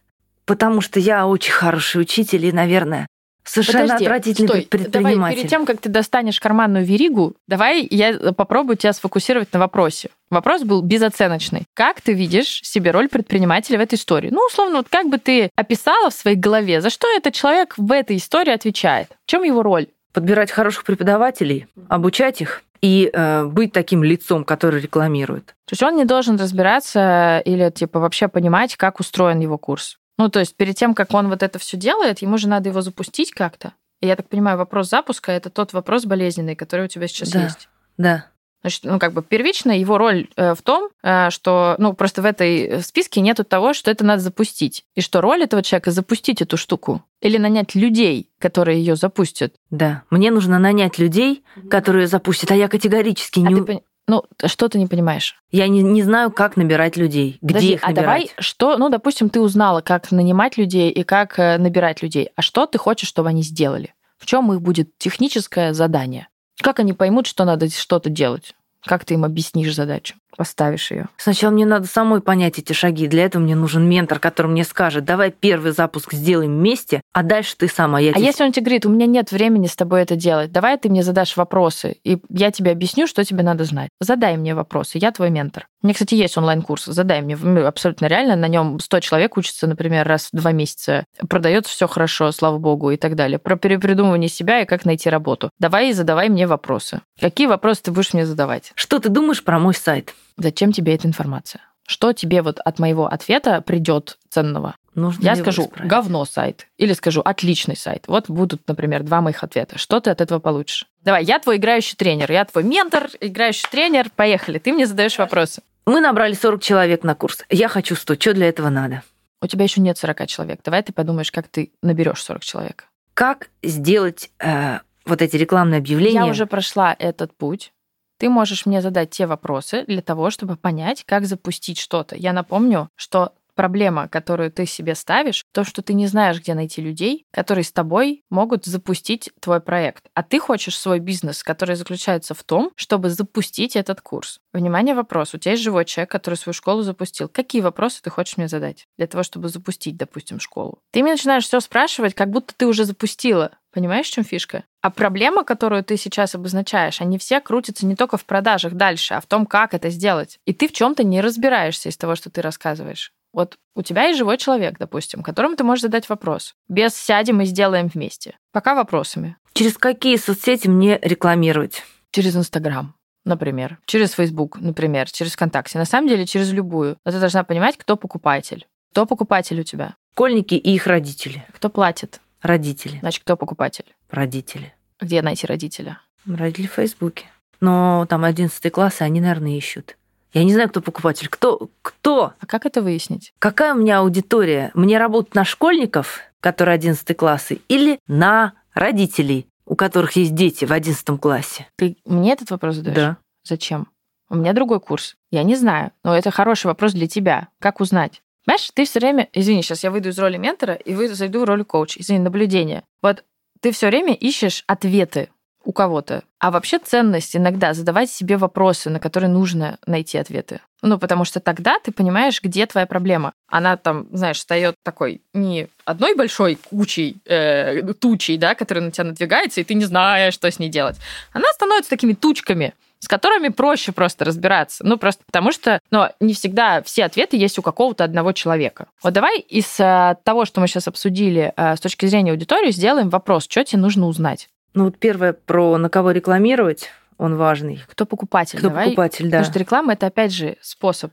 [0.45, 3.07] Потому что я очень хороший учитель и, наверное,
[3.49, 4.63] совершенно Подожди, отвратительный стой.
[4.63, 5.17] предприниматель.
[5.17, 10.11] Давай, перед тем, как ты достанешь карманную веригу, давай я попробую тебя сфокусировать на вопросе.
[10.31, 11.65] Вопрос был безоценочный.
[11.75, 14.29] Как ты видишь себе роль предпринимателя в этой истории?
[14.31, 17.91] Ну, условно, вот как бы ты описала в своей голове, за что этот человек в
[17.93, 19.09] этой истории отвечает?
[19.25, 19.87] В чем его роль?
[20.13, 25.47] Подбирать хороших преподавателей, обучать их и э, быть таким лицом, который рекламирует.
[25.47, 29.99] То есть он не должен разбираться или типа вообще понимать, как устроен его курс.
[30.19, 32.83] Ну, то есть перед тем, как он вот это все делает, ему же надо его
[32.83, 33.73] запустить как-то.
[34.01, 37.45] И я так понимаю, вопрос запуска это тот вопрос болезненный, который у тебя сейчас Да.
[37.45, 37.69] есть.
[37.97, 38.27] Да.
[38.63, 42.25] Значит, ну, как бы первично его роль э, в том, э, что, ну, просто в
[42.25, 44.85] этой списке нету того, что это надо запустить.
[44.97, 47.05] И что роль этого человека запустить эту штуку.
[47.21, 49.55] Или нанять людей, которые ее запустят.
[49.71, 50.03] Да.
[50.11, 53.63] Мне нужно нанять людей, которые запустят, а я категорически А не...
[53.65, 55.37] ты Ну, что ты не понимаешь?
[55.51, 58.05] Я не, не знаю, как набирать людей, где Подожди, их а набирать.
[58.05, 62.31] давай, что, ну, допустим, ты узнала, как нанимать людей и как э, набирать людей.
[62.35, 63.95] А что ты хочешь, чтобы они сделали?
[64.17, 66.29] В чем их будет техническое задание?
[66.61, 68.55] Как они поймут, что надо что-то делать?
[68.85, 70.15] Как ты им объяснишь задачу?
[70.39, 71.09] Поставишь ее.
[71.17, 73.09] Сначала мне надо самой понять эти шаги.
[73.09, 77.57] Для этого мне нужен ментор, который мне скажет, давай первый запуск сделаем вместе, а дальше
[77.59, 77.99] ты сама.
[77.99, 80.53] Я А тебе- если он тебе говорит, у меня нет времени с тобой это делать,
[80.53, 83.91] давай ты мне задашь вопросы, и я тебе объясню, что тебе надо знать.
[84.01, 85.67] Задай мне вопросы, я твой ментор.
[85.83, 90.07] У меня, кстати, есть онлайн-курс, задай мне, абсолютно реально, на нем 100 человек учатся, например,
[90.07, 93.41] раз в два месяца, продается все хорошо, слава богу, и так далее.
[93.41, 95.51] Про перепридумывание себя и как найти работу.
[95.59, 97.01] Давай и задавай мне вопросы.
[97.21, 98.71] Какие вопросы ты будешь мне задавать?
[98.77, 100.15] Что ты думаешь про мой сайт?
[100.39, 101.61] Зачем тебе эта информация?
[101.87, 104.77] Что тебе вот от моего ответа придет ценного?
[104.95, 105.91] Нужно Я скажу исправить?
[105.91, 108.05] говно сайт или скажу отличный сайт.
[108.07, 109.79] Вот будут, например, два моих ответа.
[109.79, 110.87] Что ты от этого получишь?
[111.03, 114.11] Давай, я твой играющий тренер, я твой ментор, играющий тренер.
[114.15, 115.63] Поехали, ты мне задаешь вопросы.
[115.87, 117.45] Мы набрали 40 человек на курс.
[117.49, 118.15] Я хочу 100.
[118.17, 119.03] Что для этого надо?
[119.41, 120.61] У тебя еще нет 40 человек.
[120.63, 122.89] Давай ты подумаешь, как ты наберешь 40 человек.
[123.15, 126.19] Как сделать э, вот эти рекламные объявления?
[126.19, 127.73] Я уже прошла этот путь.
[128.19, 132.17] Ты можешь мне задать те вопросы для того, чтобы понять, как запустить что-то.
[132.17, 136.81] Я напомню, что проблема, которую ты себе ставишь, то, что ты не знаешь, где найти
[136.81, 140.05] людей, которые с тобой могут запустить твой проект.
[140.15, 144.39] А ты хочешь свой бизнес, который заключается в том, чтобы запустить этот курс.
[144.53, 145.35] Внимание, вопрос.
[145.35, 147.29] У тебя есть живой человек, который свою школу запустил.
[147.29, 150.79] Какие вопросы ты хочешь мне задать для того, чтобы запустить, допустим, школу?
[150.93, 153.51] Ты мне начинаешь все спрашивать, как будто ты уже запустила.
[153.73, 154.65] Понимаешь, в чем фишка?
[154.83, 159.21] А проблема, которую ты сейчас обозначаешь, они все крутятся не только в продажах дальше, а
[159.21, 160.39] в том, как это сделать.
[160.47, 163.13] И ты в чем-то не разбираешься из того, что ты рассказываешь.
[163.33, 166.55] Вот у тебя есть живой человек, допустим, которому ты можешь задать вопрос.
[166.69, 168.37] Без сядем и сделаем вместе.
[168.53, 169.37] Пока вопросами.
[169.53, 171.83] Через какие соцсети мне рекламировать?
[172.11, 173.79] Через Инстаграм, например.
[173.87, 175.11] Через Фейсбук, например.
[175.11, 175.79] Через ВКонтакте.
[175.79, 176.97] На самом деле, через любую.
[177.05, 178.67] Но ты должна понимать, кто покупатель.
[178.93, 179.95] Кто покупатель у тебя?
[180.15, 181.45] Школьники и их родители.
[181.53, 182.21] Кто платит?
[182.41, 182.99] Родители.
[183.01, 183.85] Значит, кто покупатель?
[184.11, 184.75] Родители.
[185.01, 186.01] Где найти родителя?
[186.27, 187.27] Родители в Фейсбуке.
[187.61, 189.97] Но там 11 класс, и они, наверное, ищут.
[190.33, 191.29] Я не знаю, кто покупатель.
[191.29, 191.71] Кто?
[191.83, 192.35] Кто?
[192.39, 193.33] А как это выяснить?
[193.39, 194.71] Какая у меня аудитория?
[194.75, 200.73] Мне работать на школьников, которые 11 классы, или на родителей, у которых есть дети в
[200.73, 201.67] 11 классе?
[201.77, 202.97] Ты мне этот вопрос задаешь?
[202.97, 203.17] Да.
[203.45, 203.89] Зачем?
[204.31, 205.17] У меня другой курс.
[205.31, 207.49] Я не знаю, но это хороший вопрос для тебя.
[207.61, 208.23] Как узнать?
[208.45, 209.29] Понимаешь, ты все время...
[209.33, 212.01] Извини, сейчас я выйду из роли ментора и выйду, зайду в роль коуча.
[212.01, 212.83] Извини, наблюдение.
[213.03, 213.25] Вот
[213.61, 215.31] ты все время ищешь ответы
[215.69, 216.23] у кого-то.
[216.39, 220.61] А вообще ценность иногда задавать себе вопросы, на которые нужно найти ответы.
[220.81, 223.35] Ну, потому что тогда ты понимаешь, где твоя проблема.
[223.49, 229.05] Она там, знаешь, встает такой не одной большой кучей, э, тучей, да, которая на тебя
[229.05, 230.97] надвигается, и ты не знаешь, что с ней делать.
[231.35, 234.87] Она становится такими тучками, с которыми проще просто разбираться.
[234.87, 238.87] Ну, просто потому что, ну, не всегда все ответы есть у какого-то одного человека.
[239.03, 243.11] Вот давай из э, того, что мы сейчас обсудили э, с точки зрения аудитории, сделаем
[243.11, 244.49] вопрос, что тебе нужно узнать.
[244.75, 247.83] Ну вот первое про на кого рекламировать, он важный.
[247.89, 248.59] Кто покупатель?
[248.59, 248.87] Кто давай.
[248.87, 249.39] покупатель, да.
[249.39, 251.13] Потому что реклама это опять же способ.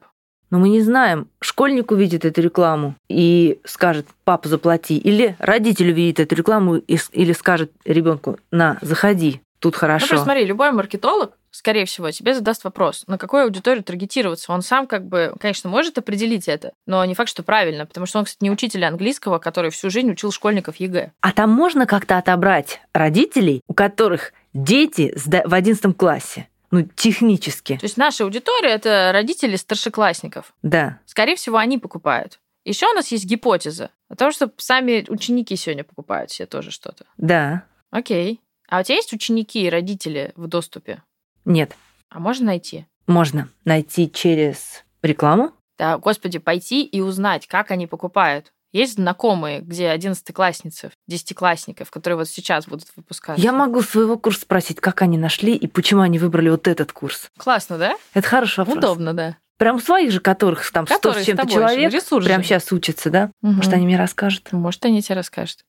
[0.51, 4.97] Но мы не знаем, школьник увидит эту рекламу и скажет, папа, заплати.
[4.97, 10.07] Или родитель увидит эту рекламу и или скажет ребенку, на, заходи, тут Ну, хорошо.
[10.07, 14.51] просто смотри, любой маркетолог, скорее всего, тебе задаст вопрос, на какую аудиторию таргетироваться.
[14.51, 18.19] Он сам, как бы, конечно, может определить это, но не факт, что правильно, потому что
[18.19, 21.11] он, кстати, не учитель английского, который всю жизнь учил школьников ЕГЭ.
[21.21, 26.47] А там можно как-то отобрать родителей, у которых дети в 11 классе?
[26.71, 30.53] Ну, технически, То есть наша аудитория это родители старшеклассников.
[30.61, 30.99] да.
[31.05, 32.39] Скорее всего, они покупают.
[32.65, 37.05] Еще у нас есть гипотеза о том, что сами ученики сегодня покупают себе тоже что-то.
[37.17, 37.63] Да.
[37.91, 38.41] Окей.
[38.67, 41.01] А у тебя есть ученики и родители в доступе?
[41.45, 41.75] Нет.
[42.09, 42.85] А можно найти?
[43.07, 45.51] Можно найти через рекламу.
[45.77, 48.51] Да, господи, пойти и узнать, как они покупают.
[48.71, 53.41] Есть знакомые, где одиннадцатиклассницы, десятиклассников, которые вот сейчас будут выпускаться.
[53.41, 57.29] Я могу своего курса спросить, как они нашли и почему они выбрали вот этот курс.
[57.37, 57.95] Классно, да?
[58.13, 58.77] Это хороший вопрос.
[58.77, 59.37] Удобно, да.
[59.57, 61.93] Прям своих же, которых там 100 Которые с чем-то человек
[62.25, 63.31] прям сейчас учатся, да?
[63.41, 63.55] Мгм.
[63.55, 64.51] Может, они мне расскажут.
[64.51, 65.59] Может, они тебе расскажут.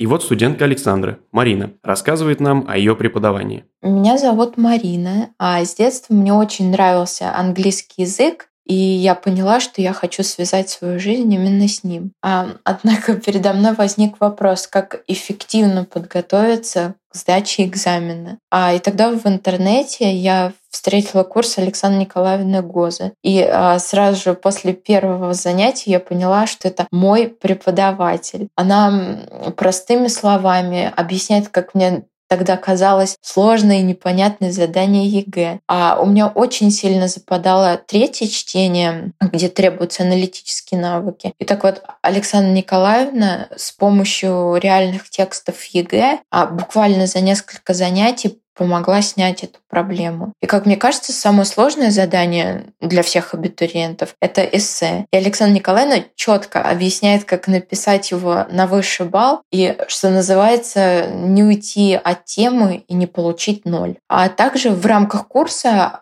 [0.00, 3.66] И вот студентка Александра, Марина, рассказывает нам о ее преподавании.
[3.82, 9.82] Меня зовут Марина, а с детства мне очень нравился английский язык, и я поняла, что
[9.82, 12.12] я хочу связать свою жизнь именно с ним.
[12.22, 18.38] А, однако передо мной возник вопрос, как эффективно подготовиться к сдаче экзамена.
[18.50, 23.12] А, и тогда в интернете я встретила курс Александры Николаевны Гозы.
[23.22, 28.48] И а, сразу же после первого занятия я поняла, что это мой преподаватель.
[28.56, 35.58] Она простыми словами объясняет, как мне тогда казалось сложное и непонятное задание ЕГЭ.
[35.66, 41.32] А у меня очень сильно западало третье чтение, где требуются аналитические навыки.
[41.40, 48.38] И так вот, Александра Николаевна с помощью реальных текстов ЕГЭ а буквально за несколько занятий
[48.54, 50.34] помогла снять эту проблему.
[50.42, 55.06] И, как мне кажется, самое сложное задание для всех абитуриентов— это эссе.
[55.12, 61.42] И Александра Николаевна четко объясняет, как написать его на высший балл и, что называется, не
[61.42, 63.96] уйти от темы и не получить ноль.
[64.08, 65.98] А также в рамках курса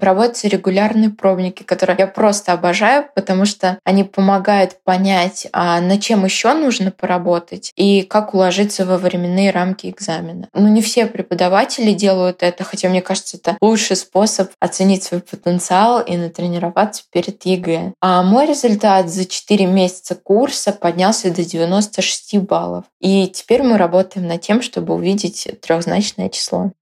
[0.00, 6.24] проводятся регулярные пробники, которые я просто обожаю, потому что они помогают понять, а, над чем
[6.24, 10.48] еще нужно поработать и как уложиться во временные рамки экзамена.
[10.54, 11.41] Но не все преподаватели
[11.92, 17.94] делают это, хотя мне кажется, это лучший способ оценить свой потенциал и натренироваться перед ЕГЭ.
[18.00, 22.84] А мой результат за 4 месяца курса поднялся до 96 баллов.
[23.00, 26.72] И теперь мы работаем над тем, чтобы увидеть трехзначное число.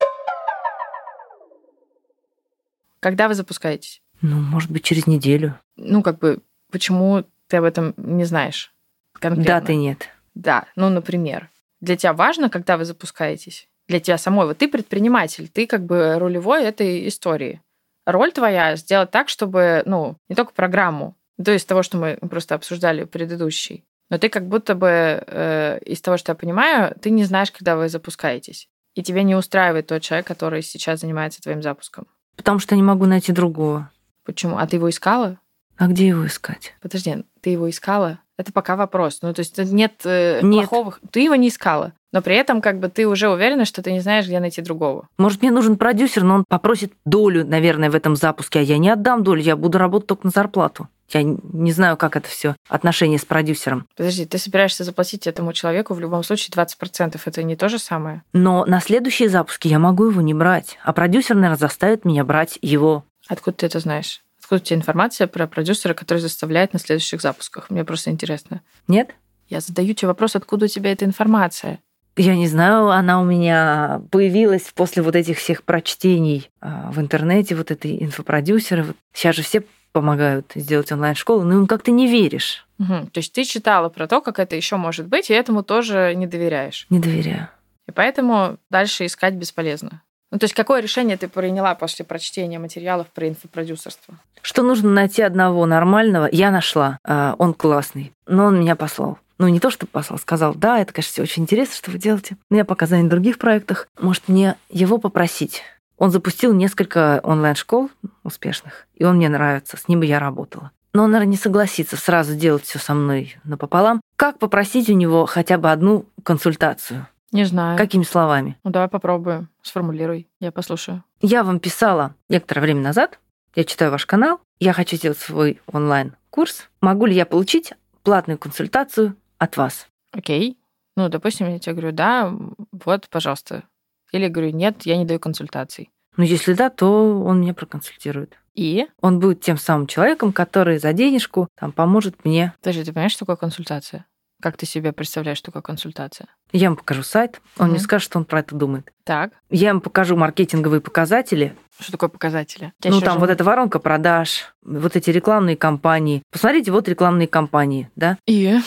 [3.01, 4.03] Когда вы запускаетесь?
[4.21, 5.59] Ну, может быть, через неделю.
[5.77, 8.75] Ну, как бы, почему ты об этом не знаешь?
[9.15, 9.61] Конкретно?
[9.61, 10.09] Даты нет.
[10.35, 11.51] Да, ну, например.
[11.81, 13.67] Для тебя важно, когда вы запускаетесь?
[13.91, 14.47] Для тебя самой.
[14.47, 17.61] Вот ты предприниматель, ты как бы рулевой этой истории.
[18.07, 22.55] Роль твоя сделать так, чтобы, ну, не только программу, то есть того, что мы просто
[22.55, 27.25] обсуждали предыдущий, но ты как будто бы э, из того, что я понимаю, ты не
[27.25, 28.69] знаешь, когда вы запускаетесь.
[28.95, 32.07] И тебе не устраивает тот человек, который сейчас занимается твоим запуском.
[32.37, 33.91] Потому что не могу найти другого.
[34.25, 34.57] Почему?
[34.59, 35.41] А ты его искала?
[35.77, 36.77] А где его искать?
[36.81, 38.21] Подожди, ты его искала?
[38.41, 39.19] Это пока вопрос.
[39.21, 40.69] Ну, то есть нет, э, Нет.
[40.69, 40.95] плохого...
[41.11, 41.93] Ты его не искала.
[42.11, 45.07] Но при этом как бы ты уже уверена, что ты не знаешь, где найти другого.
[45.19, 48.89] Может, мне нужен продюсер, но он попросит долю, наверное, в этом запуске, а я не
[48.89, 50.89] отдам долю, я буду работать только на зарплату.
[51.11, 53.87] Я не знаю, как это все отношения с продюсером.
[53.95, 57.21] Подожди, ты собираешься заплатить этому человеку в любом случае 20%.
[57.23, 58.23] Это не то же самое?
[58.33, 62.59] Но на следующие запуски я могу его не брать, а продюсер, наверное, заставит меня брать
[62.63, 63.05] его.
[63.29, 64.23] Откуда ты это знаешь?
[64.51, 67.71] Откуда у тебя информация про продюсера, который заставляет на следующих запусках?
[67.71, 68.63] Мне просто интересно.
[68.89, 69.15] Нет?
[69.49, 71.79] Я задаю тебе вопрос, откуда у тебя эта информация?
[72.17, 77.55] Я не знаю, она у меня появилась после вот этих всех прочтений а, в интернете,
[77.55, 78.87] вот этой инфопродюсеры.
[79.13, 82.67] Сейчас же все помогают сделать онлайн-школу, но им как-то не веришь.
[82.79, 83.07] Мгм.
[83.07, 86.27] То есть ты читала про то, как это еще может быть, и этому тоже не
[86.27, 86.87] доверяешь.
[86.91, 87.49] Не доверяю.
[87.87, 90.03] И поэтому дальше искать бесполезно.
[90.31, 94.15] Ну, то есть какое решение ты приняла после прочтения материалов про инфопродюсерство?
[94.43, 96.99] Что нужно найти одного нормального, я нашла.
[97.05, 99.19] А, Он классный, но он меня послал.
[99.39, 102.37] Ну, не то, что послал, сказал, да, это, конечно, все очень интересно, что вы делаете.
[102.51, 103.89] Но я пока занят в других проектах.
[103.99, 105.63] Может, мне его попросить?
[105.97, 107.91] Он запустил несколько онлайн-школ
[108.23, 110.71] успешных, и он мне нравится, с ним бы я работала.
[110.93, 114.01] Но он, наверное, не согласится сразу делать все со мной напополам.
[114.17, 117.07] Как попросить у него хотя бы одну консультацию?
[117.33, 117.79] Не знаю.
[117.79, 118.59] Какими словами?
[118.65, 119.49] Ну, давай попробуем.
[119.63, 120.29] Сформулируй.
[120.41, 121.05] Я послушаю.
[121.21, 123.21] Я вам писала некоторое время назад,
[123.55, 126.69] я читаю ваш канал, я хочу сделать свой онлайн-курс.
[126.81, 129.87] Могу ли я получить платную консультацию от вас?
[130.13, 130.59] Окей.
[130.97, 132.33] Ну, допустим, я тебе говорю, да,
[132.73, 133.65] вот, пожалуйста.
[134.13, 135.91] Или говорю, нет, я не даю консультаций.
[136.17, 138.37] Ну, если да, то он меня проконсультирует.
[138.55, 138.87] И?
[139.01, 142.53] Он будет тем самым человеком, который за денежку там, поможет мне.
[142.61, 144.07] Подожди, ты понимаешь, что такое консультация?
[144.41, 146.27] Как ты себе представляешь, что такое консультация?
[146.53, 147.73] Я ему покажу сайт, он Мгм.
[147.75, 148.91] мне скажет, что он про это думает.
[149.05, 149.33] Так.
[149.51, 151.55] Я ему покажу маркетинговые показатели.
[151.79, 152.73] Что такое показатели?
[152.81, 156.23] Тебя ну, там же- вот эта воронка продаж, вот эти рекламные кампании.
[156.33, 158.17] Посмотрите, вот рекламные кампании, да?
[158.27, 158.59] И?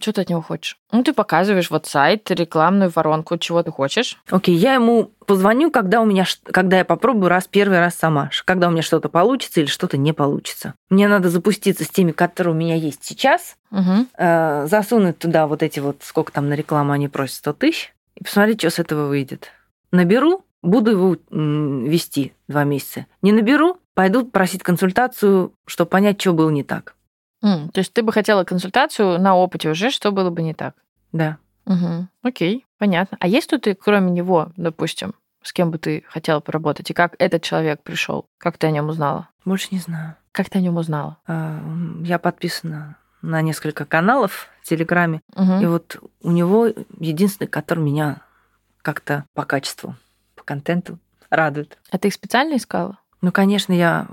[0.00, 0.76] Что ты от него хочешь?
[0.92, 4.16] Ну, ты показываешь вот сайт, рекламную воронку, чего ты хочешь.
[4.30, 8.68] Окей, я ему позвоню, когда у меня, когда я попробую раз первый раз сама, когда
[8.68, 10.74] у меня что-то получится или что-то не получится.
[10.88, 14.06] Мне надо запуститься с теми, которые у меня есть сейчас, Угу.
[14.18, 18.24] э, засунуть туда вот эти вот, сколько там на рекламу они просят, 100 тысяч, и
[18.24, 19.50] посмотреть, что с этого выйдет.
[19.92, 23.06] Наберу, буду его вести два месяца.
[23.22, 26.94] Не наберу, пойду просить консультацию, чтобы понять, что было не так.
[27.40, 30.74] То есть ты бы хотела консультацию на опыте уже, что было бы не так.
[31.12, 31.38] Да.
[31.66, 32.08] Угу.
[32.22, 33.16] Окей, понятно.
[33.20, 36.90] А есть тут и кроме него, допустим, с кем бы ты хотела поработать?
[36.90, 38.26] И как этот человек пришел?
[38.38, 39.28] Как ты о нем узнала?
[39.44, 40.16] Больше не знаю.
[40.32, 41.16] Как ты о нем узнала?
[41.26, 41.60] А,
[42.02, 45.60] Я подписана на несколько каналов в Телеграме, Мгм.
[45.62, 46.66] и вот у него
[46.98, 48.20] единственный, который меня
[48.82, 49.94] как-то по качеству,
[50.36, 50.98] по контенту
[51.30, 51.78] радует.
[51.90, 52.98] А ты их специально искала?
[53.20, 54.06] Ну, конечно, я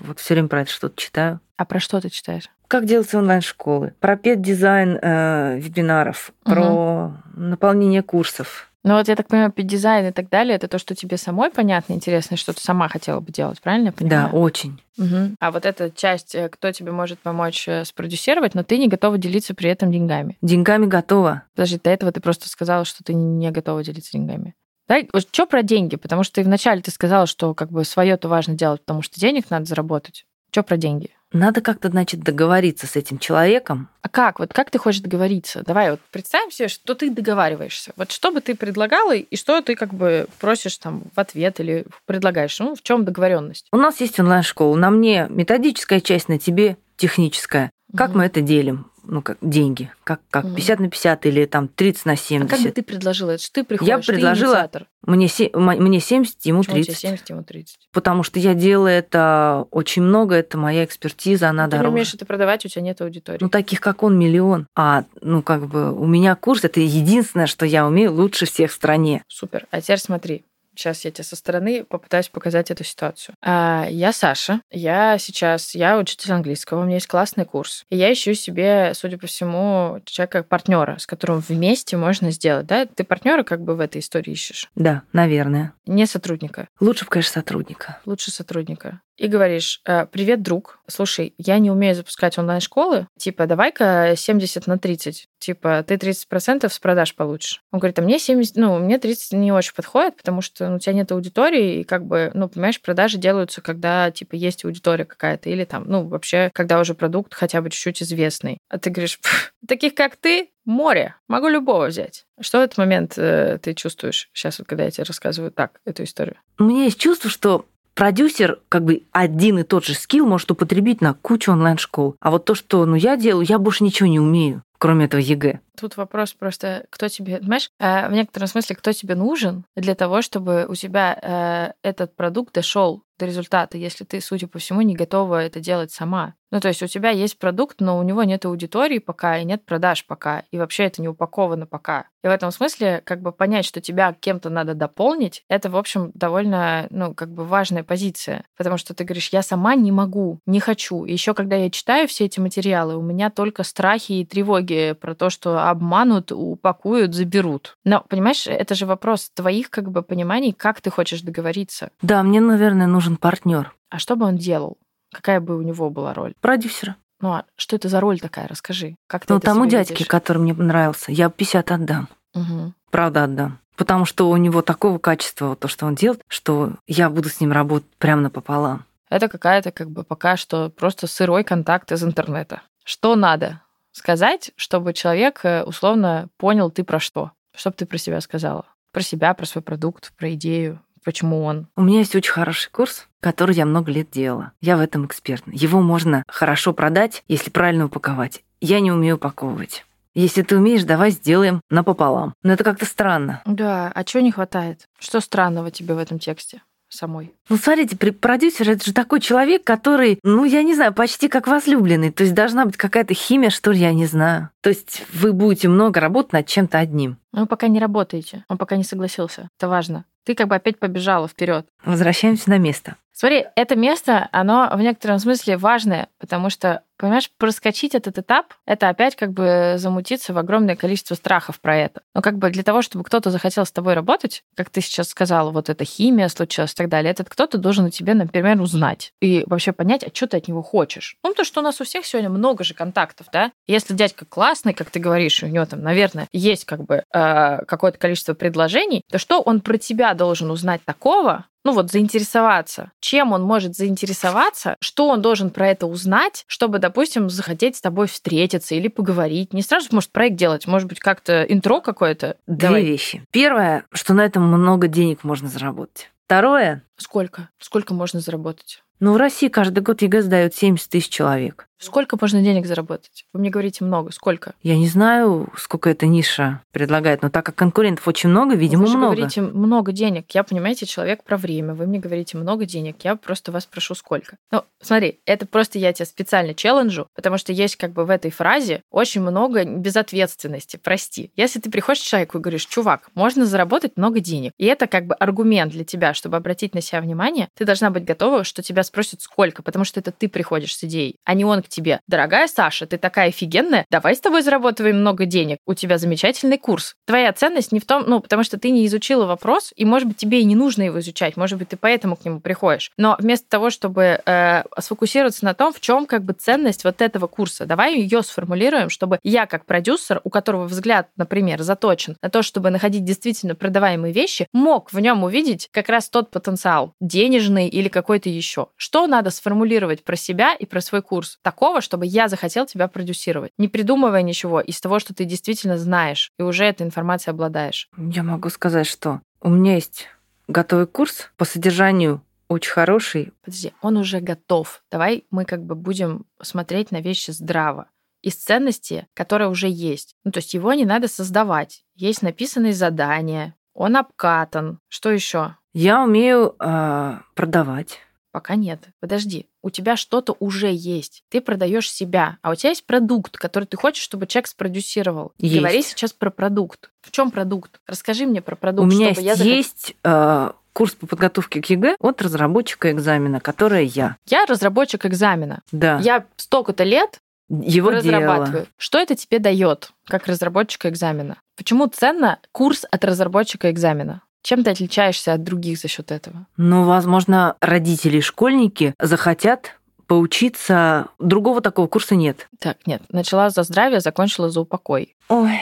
[0.00, 1.40] вот все время про это что-то читаю.
[1.56, 2.48] А про что ты читаешь?
[2.72, 8.70] Как делать онлайн-школы, про педдизайн э, вебинаров, про наполнение курсов.
[8.82, 11.92] Ну вот я так понимаю, дизайн и так далее, это то, что тебе самой понятно,
[11.92, 14.32] интересно, что ты сама хотела бы делать, правильно я Да, понимаю?
[14.36, 14.82] очень.
[14.96, 15.36] Мгм.
[15.38, 19.18] А вот эта часть, э, кто тебе может помочь э, спродюсировать, но ты не готова
[19.18, 20.38] делиться при этом деньгами.
[20.40, 21.42] Деньгами готова.
[21.54, 24.54] Подожди, до этого ты просто сказала, что ты не готова делиться деньгами.
[24.88, 25.96] Да, вот что про деньги?
[25.96, 29.50] Потому что ты вначале ты сказала, что как бы свое-то важно делать, потому что денег
[29.50, 30.24] надо заработать.
[30.50, 31.10] Что про деньги?
[31.32, 33.88] Надо как-то, значит, договориться с этим человеком.
[34.02, 34.38] А как?
[34.38, 35.62] Вот как ты хочешь договориться?
[35.64, 37.92] Давай вот представим себе, что ты договариваешься.
[37.96, 41.86] Вот что бы ты предлагала и что ты как бы просишь там в ответ или
[42.06, 42.58] предлагаешь?
[42.58, 43.66] Ну, в чем договоренность?
[43.72, 44.76] У нас есть онлайн-школа.
[44.76, 47.70] На мне методическая часть, на тебе техническая.
[47.96, 48.18] Как Мгм.
[48.18, 48.91] мы это делим?
[49.04, 49.90] Ну, как деньги.
[50.04, 50.54] Как, как Мгм.
[50.54, 52.50] 50 на 50 или там 30 на А 70.
[52.50, 53.30] как бы ты предложила?
[53.32, 54.86] Это ты приходишь, ты предложила инициатор.
[55.04, 57.00] Мне, се- мне 70, ему Почему у тебя 30.
[57.00, 57.78] 70, ему 30?
[57.92, 61.92] Потому что я делаю это очень много, это моя экспертиза, она ты не дороже.
[61.92, 63.38] умеешь это продавать, у тебя нет аудитории.
[63.40, 64.66] Ну, таких, как он, миллион.
[64.76, 68.74] А, ну, как бы, у меня курс, это единственное, что я умею лучше всех в
[68.74, 69.24] стране.
[69.26, 69.66] Супер.
[69.72, 70.44] А теперь смотри.
[70.74, 73.34] Сейчас я тебе со стороны попытаюсь показать эту ситуацию.
[73.42, 74.60] А, я Саша.
[74.70, 76.80] Я сейчас, я учитель английского.
[76.80, 77.84] У меня есть классный курс.
[77.90, 82.66] И я ищу себе, судя по всему, человека партнера, с которым вместе можно сделать.
[82.66, 82.86] Да?
[82.86, 84.70] Ты партнера как бы в этой истории ищешь.
[84.74, 85.74] Да, наверное.
[85.86, 86.68] Не сотрудника.
[86.80, 88.00] Лучше конечно, сотрудника.
[88.06, 89.00] Лучше сотрудника.
[89.22, 94.80] И говоришь, «Э, привет, друг, слушай, я не умею запускать онлайн-школы, типа, давай-ка 70 на
[94.80, 97.62] 30, типа, ты 30% с продаж получишь.
[97.70, 100.78] Он говорит, а мне 70, ну, мне 30 не очень подходит, потому что ну, у
[100.80, 105.50] тебя нет аудитории, и как бы, ну, понимаешь, продажи делаются, когда, типа, есть аудитория какая-то,
[105.50, 108.58] или там, ну, вообще, когда уже продукт хотя бы чуть-чуть известный.
[108.70, 112.24] А ты говоришь, «Пф, таких, как ты, море, могу любого взять.
[112.40, 116.02] Что в этот момент э, ты чувствуешь сейчас, вот, когда я тебе рассказываю так эту
[116.02, 116.36] историю?
[116.58, 121.00] У меня есть чувство, что продюсер как бы один и тот же skill может употребить
[121.00, 122.16] на кучу онлайн-школ.
[122.20, 125.60] А вот то, что ну, я делаю, я больше ничего не умею, кроме этого ЕГЭ.
[125.78, 130.20] Тут вопрос просто, кто тебе, понимаешь, э, в некотором смысле, кто тебе нужен для того,
[130.20, 134.96] чтобы у тебя э, этот продукт дошел до результата, если ты, судя по всему, не
[134.96, 136.34] готова это делать сама.
[136.50, 139.64] Ну, то есть у тебя есть продукт, но у него нет аудитории пока и нет
[139.64, 142.08] продаж пока, и вообще это не упаковано пока.
[142.22, 146.10] И в этом смысле как бы понять, что тебя кем-то надо дополнить, это, в общем,
[146.14, 150.60] довольно, ну, как бы важная позиция, потому что ты говоришь, я сама не могу, не
[150.60, 151.04] хочу.
[151.04, 155.14] И еще когда я читаю все эти материалы, у меня только страхи и тревоги про
[155.14, 157.76] то, что обманут, упакуют, заберут.
[157.84, 161.90] Но, понимаешь, это же вопрос твоих как бы пониманий, как ты хочешь договориться.
[162.02, 163.74] Да, мне, наверное, нужен партнер.
[163.90, 164.78] А что бы он делал?
[165.12, 166.32] Какая бы у него была роль?
[166.40, 166.96] Продюсера.
[167.20, 168.48] Ну, а что это за роль такая?
[168.48, 168.96] Расскажи.
[169.06, 170.06] Как ты Ну, тому дядьке, видишь?
[170.08, 172.08] который мне понравился, я 50 отдам.
[172.34, 172.74] Мгм.
[172.90, 173.58] Правда отдам.
[173.76, 177.40] Потому что у него такого качества, вот то, что он делает, что я буду с
[177.40, 178.84] ним работать прямо напополам.
[179.08, 182.62] Это какая-то как бы пока что просто сырой контакт из интернета.
[182.84, 183.61] Что надо
[183.92, 187.32] сказать, чтобы человек э, условно понял ты про что?
[187.54, 188.66] Что бы ты про себя сказала?
[188.92, 191.68] Про себя, про свой продукт, про идею, почему он.
[191.76, 194.52] У меня есть очень хороший курс, который я много лет делала.
[194.60, 195.44] Я в этом эксперт.
[195.46, 198.42] Его можно хорошо продать, если правильно упаковать.
[198.60, 199.84] Я не умею упаковывать.
[200.14, 202.34] Если ты умеешь, давай сделаем напополам.
[202.42, 203.42] Но это как-то странно.
[203.46, 204.86] Да, а чего не хватает?
[204.98, 207.32] Что странного тебе в этом тексте самой?
[207.48, 212.10] Ну, смотрите, продюсер это же такой человек, который, ну, я не знаю, почти как возлюбленный.
[212.10, 214.50] То есть должна быть какая-то химия, что ли, я не знаю.
[214.60, 217.18] То есть вы будете много работать над чем-то одним.
[217.32, 219.48] Ну, Вы пока не работаете, он пока не согласился.
[219.58, 220.04] Это важно.
[220.24, 221.66] Ты как бы опять побежала вперед.
[221.84, 222.96] Возвращаемся на место.
[223.14, 228.88] Смотри, это место, оно в некотором смысле важное, потому что, понимаешь, проскочить этот этап, это
[228.88, 232.00] опять как бы замутиться в огромное количество страхов про это.
[232.14, 235.50] Но как бы для того, чтобы кто-то захотел с тобой работать, как ты сейчас сказала,
[235.50, 239.44] вот эта химия случилась и так далее, этот кто-то должен у тебя, например, узнать и
[239.46, 241.16] вообще понять, а что ты от него хочешь.
[241.22, 243.52] Ну, то, что у нас у всех сегодня много же контактов, да?
[243.66, 247.98] Если дядька классный, как ты говоришь, у него там, наверное, есть как бы э, какое-то
[247.98, 253.42] количество предложений, то что он про тебя должен узнать такого, ну вот заинтересоваться, чем он
[253.42, 258.88] может заинтересоваться, что он должен про это узнать, чтобы, допустим, захотеть с тобой встретиться или
[258.88, 259.52] поговорить.
[259.52, 262.36] Не сразу, может, проект делать, может быть, как-то интро какое-то.
[262.46, 262.84] Две Давай.
[262.84, 263.24] вещи.
[263.30, 266.10] Первое, что на этом много денег можно заработать.
[266.26, 267.50] Второе, Сколько?
[267.58, 268.82] Сколько можно заработать?
[269.00, 271.66] ну, в России каждый год ЕГЭ сдают 70 тысяч человек.
[271.82, 273.24] Сколько можно денег заработать?
[273.32, 274.12] Вы мне говорите много.
[274.12, 274.54] Сколько?
[274.62, 278.86] Я не знаю, сколько эта ниша предлагает, но так как конкурентов очень много, видимо, Вы
[278.88, 279.14] же много.
[279.16, 280.30] говорите много денег.
[280.30, 281.74] Я, понимаете, человек про время.
[281.74, 282.98] Вы мне говорите много денег.
[283.02, 284.36] Я просто вас прошу, сколько.
[284.52, 288.30] Ну, смотри, это просто я тебя специально челленджу, потому что есть как бы в этой
[288.30, 290.78] фразе очень много безответственности.
[290.80, 291.32] Прости.
[291.34, 295.06] Если ты приходишь к человеку и говоришь, чувак, можно заработать много денег, и это как
[295.06, 298.84] бы аргумент для тебя, чтобы обратить на себя внимание, ты должна быть готова, что тебя
[298.84, 302.46] спросят сколько, потому что это ты приходишь с идеей, а не он к тебе, дорогая
[302.46, 306.94] Саша, ты такая офигенная, давай с тобой заработаем много денег, у тебя замечательный курс.
[307.06, 310.16] Твоя ценность не в том, ну, потому что ты не изучила вопрос, и, может быть,
[310.16, 312.90] тебе и не нужно его изучать, может быть, ты поэтому к нему приходишь.
[312.96, 317.26] Но вместо того, чтобы э, сфокусироваться на том, в чем как бы ценность вот этого
[317.26, 322.42] курса, давай ее сформулируем, чтобы я как продюсер, у которого взгляд, например, заточен на то,
[322.42, 327.88] чтобы находить действительно продаваемые вещи, мог в нем увидеть как раз тот потенциал, денежный или
[327.88, 328.68] какой-то еще.
[328.76, 331.38] Что надо сформулировать про себя и про свой курс?
[331.62, 336.32] Такого, чтобы я захотел тебя продюсировать, не придумывая ничего из того, что ты действительно знаешь
[336.36, 337.88] и уже этой информацией обладаешь.
[337.96, 340.08] Я могу сказать, что у меня есть
[340.48, 343.32] готовый курс по содержанию очень хороший.
[343.44, 344.82] Подожди, он уже готов.
[344.90, 347.86] Давай мы как бы будем смотреть на вещи здраво
[348.22, 350.16] из ценности, которая уже есть.
[350.24, 351.84] Ну, то есть его не надо создавать.
[351.94, 354.80] Есть написанные задания, он обкатан.
[354.88, 355.54] Что еще?
[355.74, 358.00] Я умею э, продавать.
[358.32, 358.80] Пока нет.
[358.98, 361.22] Подожди, у тебя что-то уже есть.
[361.28, 365.32] Ты продаешь себя, а у тебя есть продукт, который ты хочешь, чтобы человек спродюсировал.
[365.38, 365.56] Есть.
[365.58, 366.90] Говори сейчас про продукт.
[367.02, 367.80] В чем продукт?
[367.86, 368.86] Расскажи мне про продукт.
[368.86, 373.40] у меня есть, я захот- есть э, курс по подготовке к ЕГЭ от разработчика экзамена,
[373.40, 374.16] которая я.
[374.26, 375.60] Я разработчик экзамена.
[375.70, 375.98] Да.
[376.00, 377.18] Я столько-то лет
[377.50, 378.46] его разрабатываю.
[378.52, 378.66] делала.
[378.78, 381.36] Что это тебе дает, как разработчика экзамена?
[381.56, 384.22] Почему ценно курс от разработчика экзамена?
[384.42, 386.46] Чем ты отличаешься от других за счет этого?
[386.56, 391.08] Ну, возможно, родители и школьники захотят поучиться.
[391.18, 392.48] Другого такого курса нет.
[392.58, 395.16] Так, нет, начала за здравие, закончила за упокой.
[395.28, 395.58] Ой.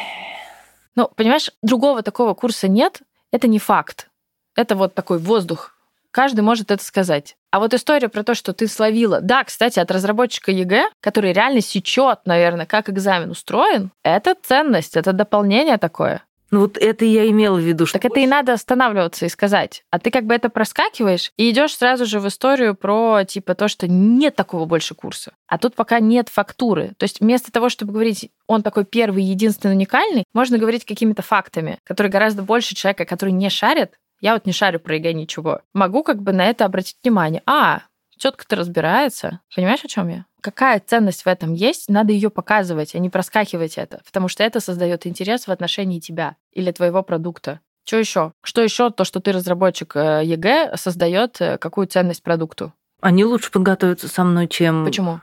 [0.96, 3.02] Ну, понимаешь, другого такого курса нет,
[3.32, 4.08] это не факт.
[4.56, 5.76] Это вот такой воздух.
[6.10, 7.36] Каждый может это сказать.
[7.52, 11.60] А вот история про то, что ты словила, да, кстати, от разработчика ЕГЭ, который реально
[11.60, 16.24] сечет, наверное, как экзамен устроен, это ценность, это дополнение такое.
[16.50, 17.86] Ну, вот это я имела в виду.
[17.86, 19.84] Что Так это и надо останавливаться и сказать.
[19.90, 23.68] А ты как бы это проскакиваешь и идешь сразу же в историю про типа то,
[23.68, 25.32] что нет такого больше курса.
[25.46, 26.92] А тут пока нет фактуры.
[26.96, 31.78] То есть вместо того, чтобы говорить, он такой первый, единственный, уникальный, можно говорить какими-то фактами,
[31.84, 33.92] которые гораздо больше человека, который не шарит.
[34.20, 35.62] Я вот не шарю про ЕГЭ ничего.
[35.72, 37.42] Могу как бы на это обратить внимание.
[37.46, 37.82] А,
[38.20, 39.40] тетка-то разбирается.
[39.54, 40.26] Понимаешь, о чем я?
[40.40, 44.60] Какая ценность в этом есть, надо ее показывать, а не проскакивать это, потому что это
[44.60, 47.60] создает интерес в отношении тебя или твоего продукта.
[47.84, 48.32] Что еще?
[48.42, 52.72] Что еще то, что ты разработчик э, ЕГЭ, создает э, какую ценность продукту?
[53.00, 54.84] Они лучше подготовятся со мной, чем...
[54.84, 55.20] Почему?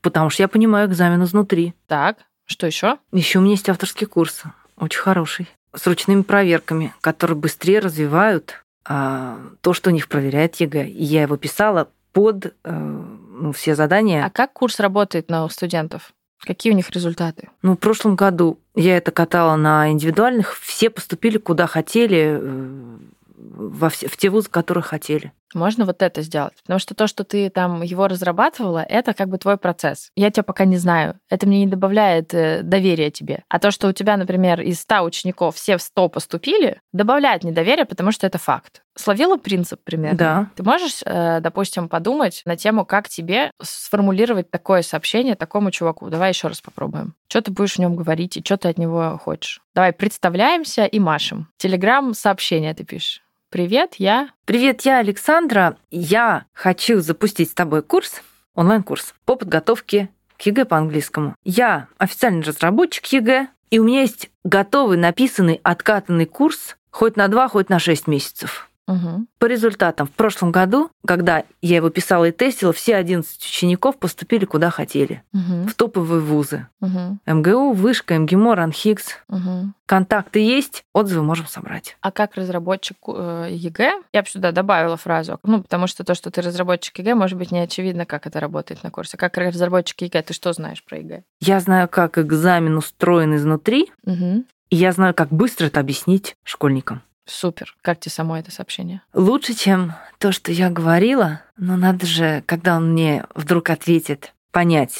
[0.00, 1.74] Потому что я понимаю экзамен изнутри.
[1.88, 2.98] Так, что еще?
[3.12, 4.44] Еще у меня есть авторский курс,
[4.78, 10.86] очень хороший, с ручными проверками, которые быстрее развивают а, то, что у них проверяет ЕГЭ.
[10.86, 14.24] И я его писала под э, ну, все задания.
[14.24, 16.14] А как курс работает на студентов?
[16.40, 17.50] Какие у них результаты?
[17.60, 20.58] Ну, в прошлом году я это катала на индивидуальных.
[20.58, 22.96] Все поступили куда хотели, э,
[23.36, 25.30] во все, в те вузы, которые хотели.
[25.54, 26.54] Можно вот это сделать.
[26.62, 30.10] Потому что то, что ты там его разрабатывала, это как бы твой процесс.
[30.16, 31.18] Я тебя пока не знаю.
[31.30, 33.44] Это мне не добавляет э, доверия тебе.
[33.48, 37.55] А то, что у тебя, например, из 100 учеников все в 100 поступили, добавляет мне
[37.55, 38.82] доверие, потому что это факт.
[38.96, 40.18] Словила принцип примерно?
[40.18, 40.50] Да.
[40.56, 46.08] Ты можешь, э, допустим, подумать на тему, как тебе сформулировать такое сообщение такому чуваку?
[46.08, 47.14] Давай еще раз попробуем.
[47.28, 49.60] Что ты будешь в нем говорить и что ты от него хочешь?
[49.74, 51.48] Давай представляемся и машем.
[51.58, 53.22] Телеграм сообщение ты пишешь.
[53.48, 54.30] Привет, я...
[54.44, 55.76] Привет, я Александра.
[55.92, 58.20] Я хочу запустить с тобой курс,
[58.56, 61.36] онлайн-курс по подготовке к ЕГЭ по английскому.
[61.44, 67.46] Я официальный разработчик ЕГЭ, и у меня есть готовый, написанный, откатанный курс хоть на два,
[67.48, 68.68] хоть на шесть месяцев.
[68.86, 69.26] Угу.
[69.38, 74.44] По результатам, в прошлом году, когда я его писала и тестила, все 11 учеников поступили
[74.44, 75.22] куда хотели.
[75.32, 75.68] Угу.
[75.68, 76.68] В топовые вузы.
[76.80, 77.18] Угу.
[77.26, 79.06] МГУ, Вышка, МГИМО, РАНХиГС.
[79.28, 79.72] Угу.
[79.86, 81.96] Контакты есть, отзывы можем собрать.
[82.00, 86.30] А как разработчик э, ЕГЭ, я бы сюда добавила фразу, ну, потому что то, что
[86.30, 89.16] ты разработчик ЕГЭ, может быть, не очевидно, как это работает на курсе.
[89.16, 91.22] Как разработчик ЕГЭ, ты что знаешь про ЕГЭ?
[91.40, 94.44] Я знаю, как экзамен устроен изнутри, Угу.
[94.70, 97.02] и я знаю, как быстро это объяснить школьникам.
[97.26, 97.76] Супер.
[97.82, 99.02] Как тебе само это сообщение?
[99.12, 104.96] Лучше, чем то, что я говорила, но надо же, когда он мне вдруг ответит, понять,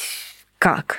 [0.59, 0.97] как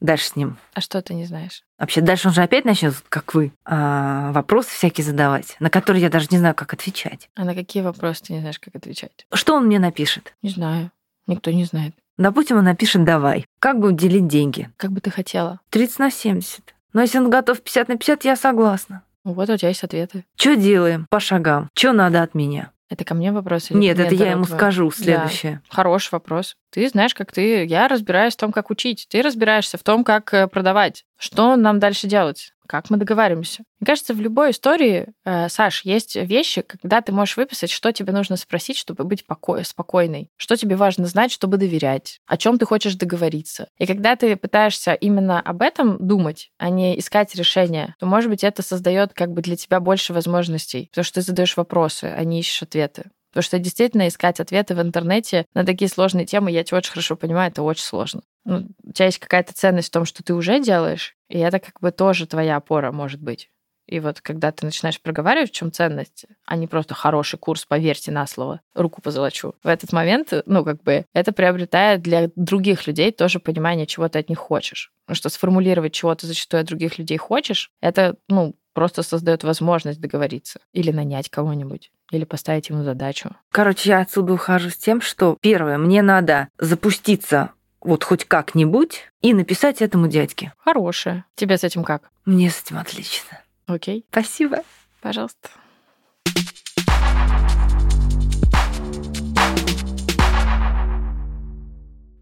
[0.00, 0.58] дальше с ним.
[0.74, 1.62] А что ты не знаешь?
[1.78, 6.10] Вообще, дальше он же опять начнет, как вы, а, вопросы всякие задавать, на которые я
[6.10, 7.30] даже не знаю, как отвечать.
[7.34, 9.26] А на какие вопросы ты не знаешь, как отвечать?
[9.32, 10.34] Что он мне напишет?
[10.42, 10.90] Не знаю.
[11.26, 11.94] Никто не знает.
[12.16, 13.46] Допустим, он напишет «давай».
[13.58, 14.70] Как будем делить деньги?
[14.76, 15.60] Как бы ты хотела?
[15.70, 16.74] 30 на 70.
[16.92, 19.02] Но если он готов 50 на 50, я согласна.
[19.24, 20.24] Ну, Вот у тебя есть ответы.
[20.36, 21.70] Что делаем по шагам?
[21.74, 22.70] Что надо от меня?
[22.90, 23.70] Это ко мне вопрос?
[23.70, 24.58] или Нет, это я ему твоему?
[24.58, 24.94] скажу Да.
[24.96, 25.62] следующее.
[25.68, 26.56] Хороший вопрос.
[26.70, 27.64] Ты знаешь, как ты...
[27.64, 29.06] Я разбираюсь в том, как учить.
[29.08, 31.04] Ты разбираешься в том, как э, продавать.
[31.18, 32.53] Что нам дальше делать?
[32.66, 33.62] Как мы договариваемся?
[33.80, 38.12] Мне кажется, в любой истории, э, Саш, есть вещи, когда ты можешь выписать, что тебе
[38.12, 42.64] нужно спросить, чтобы быть поко- спокойной, что тебе важно знать, чтобы доверять, о чем ты
[42.66, 43.68] хочешь договориться.
[43.78, 48.44] И когда ты пытаешься именно об этом думать, а не искать решения, то, может быть,
[48.44, 52.40] это создает как бы для тебя больше возможностей, потому что ты задаешь вопросы, а не
[52.40, 53.10] ищешь ответы.
[53.34, 57.16] Потому что действительно искать ответы в интернете на такие сложные темы, я тебя очень хорошо
[57.16, 58.22] понимаю, это очень сложно.
[58.44, 61.80] Ну, у тебя есть какая-то ценность в том, что ты уже делаешь, и это как
[61.80, 63.50] бы тоже твоя опора может быть.
[63.86, 68.10] И вот когда ты начинаешь проговаривать, в чем ценность, а не просто хороший курс, поверьте
[68.10, 73.12] на слово, руку позолочу, в этот момент, ну, как бы, это приобретает для других людей
[73.12, 74.92] тоже понимание, чего ты от них хочешь.
[75.04, 80.00] Потому что сформулировать, чего ты зачастую от других людей хочешь, это, ну, просто создает возможность
[80.00, 83.30] договориться или нанять кого-нибудь или поставить ему задачу.
[83.50, 89.34] Короче, я отсюда ухожу с тем, что первое, мне надо запуститься вот хоть как-нибудь и
[89.34, 90.52] написать этому дядьке.
[90.58, 91.24] Хорошее.
[91.36, 92.10] Тебе с этим как?
[92.24, 93.38] Мне с этим отлично.
[93.66, 94.04] Окей.
[94.10, 94.58] Спасибо.
[95.00, 95.50] Пожалуйста.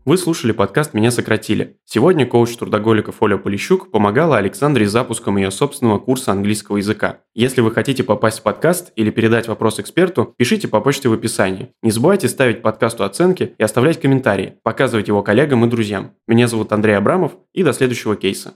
[0.05, 1.77] Вы слушали подкаст «Меня сократили».
[1.85, 7.21] Сегодня коуч трудоголиков Оля Полищук помогала Александре с запуском ее собственного курса английского языка.
[7.35, 11.71] Если вы хотите попасть в подкаст или передать вопрос эксперту, пишите по почте в описании.
[11.83, 16.15] Не забывайте ставить подкасту оценки и оставлять комментарии, показывать его коллегам и друзьям.
[16.27, 18.55] Меня зовут Андрей Абрамов и до следующего кейса.